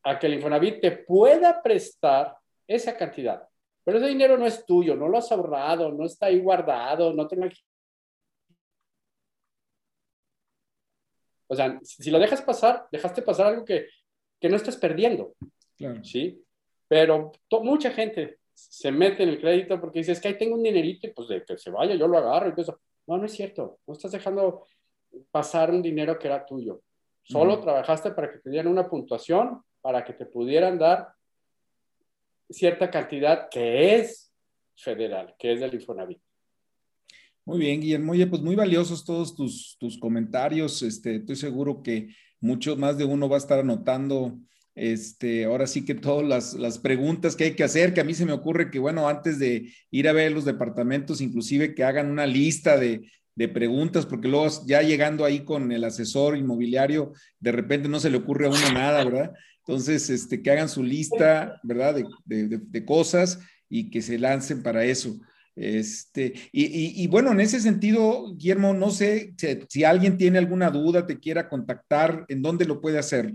a 0.02 0.18
que 0.18 0.28
el 0.28 0.36
Infonavit 0.36 0.80
te 0.80 0.92
pueda 0.92 1.62
prestar 1.62 2.38
esa 2.66 2.96
cantidad. 2.96 3.50
Pero 3.84 3.98
ese 3.98 4.08
dinero 4.08 4.38
no 4.38 4.46
es 4.46 4.66
tuyo, 4.66 4.96
no 4.96 5.08
lo 5.08 5.18
has 5.18 5.32
ahorrado, 5.32 5.92
no 5.92 6.06
está 6.06 6.28
ahí 6.28 6.40
guardado, 6.40 7.14
no 7.14 7.28
tengo 7.28 7.46
O 11.48 11.56
sea, 11.56 11.80
si 11.84 12.10
lo 12.10 12.18
dejas 12.18 12.42
pasar, 12.42 12.88
dejaste 12.92 13.22
pasar 13.22 13.48
algo 13.48 13.66
que, 13.66 13.88
que 14.40 14.50
no 14.50 14.56
estás 14.56 14.78
perdiendo. 14.78 15.36
¿Sí? 16.02 16.42
Pero 16.88 17.32
mucha 17.62 17.92
gente 17.92 18.40
se 18.54 18.92
mete 18.92 19.24
en 19.24 19.30
el 19.30 19.42
crédito 19.42 19.80
porque 19.80 20.00
dice, 20.00 20.14
es 20.14 20.22
que 20.22 20.30
ahí 20.30 20.38
tengo 20.38 20.56
un 20.56 20.64
dinerito 20.64 21.08
y 21.08 21.12
pues 21.12 21.28
de 21.28 21.44
que 21.44 21.58
se 21.58 21.70
vaya, 21.70 21.96
yo 21.96 22.08
lo 22.08 22.18
agarro 22.18 22.50
y 22.50 22.52
todo 22.52 22.62
eso. 22.62 22.80
No, 23.08 23.18
no 23.18 23.26
es 23.26 23.34
cierto. 23.34 23.80
No 23.86 23.94
estás 23.94 24.12
dejando 24.12 24.66
pasar 25.32 25.72
un 25.72 25.82
dinero 25.82 26.18
que 26.18 26.28
era 26.28 26.46
tuyo. 26.46 26.82
Solo 27.24 27.60
trabajaste 27.60 28.12
para 28.12 28.32
que 28.32 28.40
te 28.40 28.50
dieran 28.50 28.72
una 28.72 28.90
puntuación, 28.90 29.62
para 29.82 30.04
que 30.04 30.14
te 30.14 30.26
pudieran 30.26 30.78
dar 30.78 31.14
cierta 32.54 32.90
cantidad 32.90 33.50
que 33.50 33.96
es 33.96 34.32
federal, 34.76 35.36
que 35.38 35.54
es 35.54 35.60
del 35.60 35.74
Infonavit. 35.74 36.20
Muy 37.46 37.60
bien, 37.60 37.82
Guillermo. 37.82 38.14
Oye, 38.14 38.28
pues 38.28 38.42
muy 38.42 38.56
valiosos 38.56 39.04
todos 39.04 39.36
tus, 39.36 39.76
tus 39.80 39.98
comentarios. 39.98 40.82
Este, 40.82 41.16
estoy 41.16 41.36
seguro 41.36 41.84
que 41.84 42.16
mucho 42.40 42.78
más 42.78 42.98
de 42.98 43.06
uno 43.06 43.28
va 43.28 43.36
a 43.36 43.40
estar 43.40 43.60
anotando 43.60 44.38
Este, 44.76 45.46
ahora 45.46 45.68
sí 45.68 45.86
que 45.86 45.94
todas 45.94 46.26
las, 46.26 46.54
las, 46.56 46.80
preguntas 46.80 47.36
que 47.36 47.44
hay 47.44 47.56
que 47.56 47.64
hacer, 47.64 47.94
que 47.94 48.02
a 48.02 48.04
mí 48.04 48.14
se 48.16 48.26
me 48.26 48.32
ocurre 48.32 48.72
que, 48.72 48.80
bueno, 48.80 49.08
antes 49.08 49.38
de 49.38 49.72
ir 49.92 50.08
a 50.08 50.14
ver 50.14 50.32
los 50.32 50.46
departamentos, 50.46 51.22
inclusive 51.22 51.76
que 51.76 51.84
hagan 51.84 52.10
una 52.10 52.26
lista 52.26 52.78
de, 52.78 53.02
de 53.36 53.48
preguntas, 53.50 54.06
porque 54.06 54.28
luego 54.28 54.48
ya 54.66 54.82
llegando 54.82 55.26
ahí 55.26 55.44
con 55.44 55.72
el 55.72 55.84
asesor 55.84 56.38
inmobiliario, 56.38 57.14
de 57.40 57.52
repente 57.52 57.90
no 57.90 58.00
se 58.00 58.10
le 58.10 58.18
ocurre 58.18 58.48
a 58.48 58.50
uno 58.50 58.72
nada, 58.74 59.04
¿verdad? 59.04 59.34
Entonces, 59.66 60.10
este, 60.10 60.42
que 60.42 60.52
hagan 60.52 60.70
su 60.70 60.84
lista, 60.84 61.60
¿verdad? 61.64 61.96
De, 61.96 62.06
de, 62.26 62.58
de 62.58 62.86
cosas 62.86 63.40
y 63.70 63.90
que 63.90 64.02
se 64.02 64.20
lancen 64.20 64.62
para 64.62 64.84
eso. 64.84 65.20
Este, 65.56 66.34
y, 66.52 67.04
y, 67.04 67.08
bueno, 67.08 67.32
en 67.32 67.40
ese 67.40 67.60
sentido, 67.60 68.34
Guillermo, 68.36 68.74
no 68.74 68.90
sé 68.90 69.34
si, 69.38 69.60
si, 69.70 69.84
alguien 69.84 70.18
tiene 70.18 70.40
alguna 70.40 70.72
duda, 70.72 71.06
te 71.06 71.20
quiera 71.20 71.48
contactar, 71.48 72.26
¿en 72.28 72.42
dónde 72.42 72.66
lo 72.66 72.82
puede 72.82 72.98
hacer? 72.98 73.32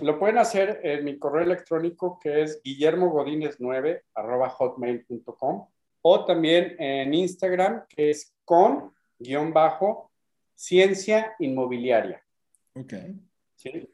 Lo 0.00 0.18
pueden 0.18 0.38
hacer 0.38 0.80
en 0.84 1.04
mi 1.04 1.18
correo 1.18 1.42
electrónico 1.42 2.18
que 2.22 2.42
es 2.42 2.62
guillermogodines9 2.62 4.02
arroba 4.14 4.48
hotmail.com 4.48 5.66
o 6.02 6.24
también 6.24 6.76
en 6.78 7.12
Instagram 7.12 7.84
que 7.88 8.10
es 8.10 8.32
con 8.44 8.92
guion 9.18 9.52
bajo 9.52 10.10
ciencia 10.54 11.34
inmobiliaria. 11.38 12.24
Ok. 12.74 12.94
¿Sí? 13.56 13.88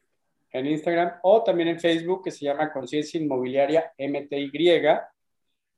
En 0.53 0.67
Instagram 0.67 1.13
o 1.23 1.43
también 1.45 1.69
en 1.69 1.81
Facebook 1.81 2.25
que 2.25 2.31
se 2.31 2.45
llama 2.45 2.73
Conciencia 2.73 3.21
Inmobiliaria 3.21 3.93
MTY 3.99 4.51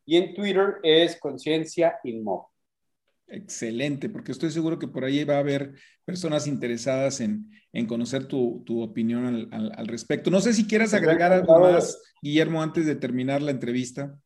y 0.07 0.17
en 0.17 0.35
Twitter 0.35 0.77
es 0.83 1.19
Conciencia 1.19 1.99
Inmo. 2.05 2.51
Excelente, 3.27 4.09
porque 4.09 4.33
estoy 4.33 4.51
seguro 4.51 4.79
que 4.79 4.89
por 4.89 5.05
ahí 5.05 5.23
va 5.23 5.37
a 5.37 5.41
haber 5.41 5.75
personas 6.05 6.49
interesadas 6.49 7.21
en, 7.21 7.49
en 7.73 7.87
conocer 7.87 8.27
tu, 8.27 8.65
tu 8.67 8.83
opinión 8.83 9.25
al, 9.25 9.49
al, 9.53 9.73
al, 9.77 9.87
respecto. 9.87 10.31
No 10.31 10.41
sé 10.41 10.53
si 10.53 10.67
quieras 10.67 10.95
agregar 10.95 11.33
algo 11.33 11.61
más, 11.61 12.03
Guillermo, 12.21 12.61
antes 12.61 12.87
de 12.87 12.97
terminar 12.97 13.41
la 13.41 13.53
entrevista. 13.53 14.19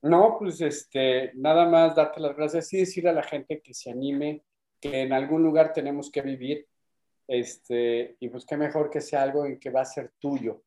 No, 0.00 0.36
pues 0.38 0.60
este, 0.62 1.32
nada 1.34 1.68
más 1.68 1.94
darte 1.94 2.20
las 2.20 2.34
gracias 2.34 2.72
y 2.72 2.78
decirle 2.78 3.10
a 3.10 3.14
la 3.14 3.22
gente 3.22 3.60
que 3.60 3.74
se 3.74 3.90
anime, 3.90 4.44
que 4.80 5.02
en 5.02 5.12
algún 5.12 5.42
lugar 5.42 5.74
tenemos 5.74 6.10
que 6.10 6.22
vivir, 6.22 6.66
este, 7.28 8.16
y 8.20 8.28
pues 8.28 8.44
qué 8.44 8.56
mejor 8.56 8.90
que 8.90 9.00
sea 9.00 9.22
algo 9.22 9.46
en 9.46 9.58
que 9.58 9.70
va 9.70 9.82
a 9.82 9.84
ser 9.84 10.12
tuyo, 10.18 10.62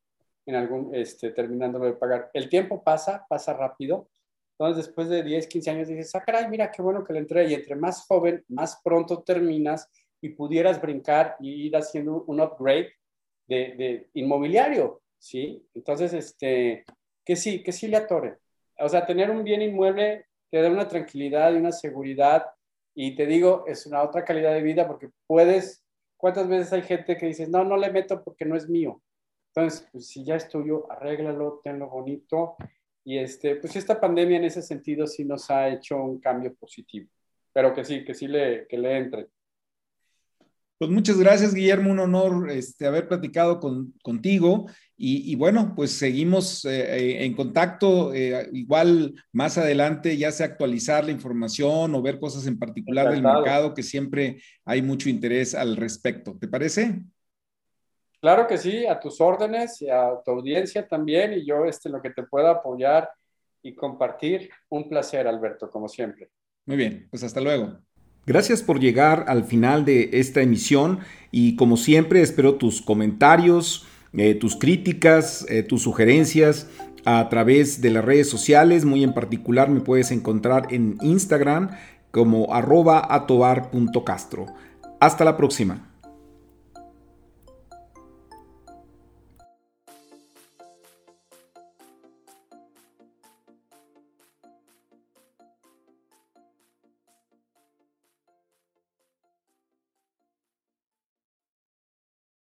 en 0.45 0.55
algún, 0.55 0.93
este, 0.93 1.31
terminándolo 1.31 1.85
de 1.85 1.93
pagar. 1.93 2.29
El 2.33 2.49
tiempo 2.49 2.83
pasa, 2.83 3.25
pasa 3.29 3.53
rápido. 3.53 4.09
Entonces, 4.57 4.85
después 4.85 5.07
de 5.07 5.23
10, 5.23 5.47
15 5.47 5.69
años, 5.69 5.87
dices, 5.87 6.13
ah, 6.15 6.23
caray, 6.25 6.49
mira 6.49 6.71
qué 6.71 6.81
bueno 6.81 7.03
que 7.03 7.13
le 7.13 7.19
entré. 7.19 7.47
Y 7.47 7.53
entre 7.53 7.75
más 7.75 8.05
joven, 8.05 8.43
más 8.49 8.81
pronto 8.83 9.23
terminas 9.23 9.89
y 10.21 10.29
pudieras 10.29 10.81
brincar 10.81 11.37
y 11.39 11.67
ir 11.67 11.77
haciendo 11.77 12.23
un 12.27 12.41
upgrade 12.41 12.91
de, 13.47 13.75
de 13.75 14.09
inmobiliario, 14.13 15.01
¿sí? 15.17 15.65
Entonces, 15.73 16.13
este, 16.13 16.83
que 17.25 17.35
sí, 17.35 17.63
que 17.63 17.71
sí 17.71 17.87
le 17.87 17.97
atore. 17.97 18.37
O 18.79 18.89
sea, 18.89 19.05
tener 19.05 19.29
un 19.29 19.43
bien 19.43 19.61
inmueble 19.61 20.25
te 20.49 20.61
da 20.61 20.69
una 20.69 20.87
tranquilidad 20.87 21.53
y 21.53 21.57
una 21.57 21.71
seguridad. 21.71 22.45
Y 22.95 23.15
te 23.15 23.25
digo, 23.25 23.65
es 23.67 23.85
una 23.85 24.01
otra 24.01 24.25
calidad 24.25 24.53
de 24.53 24.61
vida 24.61 24.87
porque 24.87 25.09
puedes, 25.27 25.83
¿cuántas 26.19 26.47
veces 26.49 26.73
hay 26.73 26.81
gente 26.81 27.15
que 27.15 27.27
dice, 27.27 27.47
no, 27.47 27.63
no 27.63 27.77
le 27.77 27.89
meto 27.91 28.21
porque 28.21 28.45
no 28.45 28.55
es 28.55 28.67
mío? 28.67 29.01
Entonces, 29.55 29.87
pues, 29.91 30.07
si 30.07 30.23
ya 30.23 30.35
es 30.35 30.49
tuyo, 30.49 30.91
arréglalo, 30.91 31.61
tenlo 31.63 31.89
bonito. 31.89 32.57
Y 33.05 33.17
este, 33.17 33.55
pues 33.55 33.75
esta 33.77 33.99
pandemia 33.99 34.37
en 34.37 34.43
ese 34.43 34.61
sentido 34.61 35.07
sí 35.07 35.23
nos 35.23 35.49
ha 35.49 35.69
hecho 35.69 35.95
un 36.03 36.19
cambio 36.19 36.53
positivo, 36.53 37.09
pero 37.53 37.73
que 37.73 37.85
sí, 37.85 38.03
que 38.03 38.13
sí 38.13 38.27
le, 38.27 38.67
que 38.67 38.77
le 38.77 38.97
entre. 38.97 39.27
Pues 40.79 40.89
muchas 40.91 41.19
gracias, 41.19 41.53
Guillermo. 41.53 41.91
Un 41.91 41.99
honor 41.99 42.49
este, 42.49 42.87
haber 42.87 43.09
platicado 43.09 43.59
con, 43.59 43.93
contigo. 44.01 44.67
Y, 44.95 45.29
y, 45.29 45.35
bueno, 45.35 45.73
pues 45.75 45.91
seguimos 45.91 46.63
eh, 46.63 47.25
en 47.25 47.33
contacto. 47.33 48.13
Eh, 48.13 48.49
igual 48.53 49.13
más 49.33 49.57
adelante, 49.57 50.15
ya 50.15 50.31
sea 50.31 50.45
actualizar 50.45 51.03
la 51.03 51.11
información 51.11 51.93
o 51.93 52.01
ver 52.01 52.17
cosas 52.17 52.47
en 52.47 52.57
particular 52.57 53.07
Encantado. 53.07 53.35
del 53.35 53.43
mercado, 53.43 53.73
que 53.73 53.83
siempre 53.83 54.41
hay 54.63 54.81
mucho 54.81 55.09
interés 55.09 55.53
al 55.53 55.75
respecto. 55.75 56.37
¿Te 56.39 56.47
parece? 56.47 57.01
Claro 58.21 58.47
que 58.47 58.57
sí, 58.57 58.85
a 58.85 58.97
tus 59.01 59.19
órdenes 59.19 59.81
y 59.81 59.89
a 59.89 60.11
tu 60.23 60.31
audiencia 60.31 60.87
también, 60.87 61.33
y 61.33 61.45
yo 61.45 61.65
este, 61.65 61.89
lo 61.89 62.01
que 62.01 62.11
te 62.11 62.23
pueda 62.23 62.51
apoyar 62.51 63.09
y 63.61 63.75
compartir. 63.75 64.49
Un 64.69 64.87
placer, 64.87 65.27
Alberto, 65.27 65.69
como 65.69 65.89
siempre. 65.89 66.29
Muy 66.65 66.77
bien, 66.77 67.07
pues 67.11 67.23
hasta 67.23 67.41
luego. 67.41 67.79
Gracias 68.29 68.61
por 68.61 68.79
llegar 68.79 69.25
al 69.27 69.43
final 69.43 69.85
de 69.85 70.11
esta 70.13 70.43
emisión 70.43 70.99
y 71.31 71.55
como 71.55 71.77
siempre 71.77 72.21
espero 72.21 72.57
tus 72.57 72.79
comentarios, 72.79 73.87
eh, 74.13 74.35
tus 74.35 74.55
críticas, 74.55 75.47
eh, 75.49 75.63
tus 75.63 75.81
sugerencias 75.81 76.67
a 77.05 77.27
través 77.29 77.81
de 77.81 77.89
las 77.89 78.05
redes 78.05 78.29
sociales. 78.29 78.85
Muy 78.85 79.03
en 79.03 79.15
particular 79.15 79.71
me 79.71 79.81
puedes 79.81 80.11
encontrar 80.11 80.67
en 80.69 80.99
Instagram 81.01 81.71
como 82.11 82.53
arroba 82.53 83.03
atobar.castro. 83.09 84.45
Hasta 84.99 85.25
la 85.25 85.35
próxima. 85.35 85.88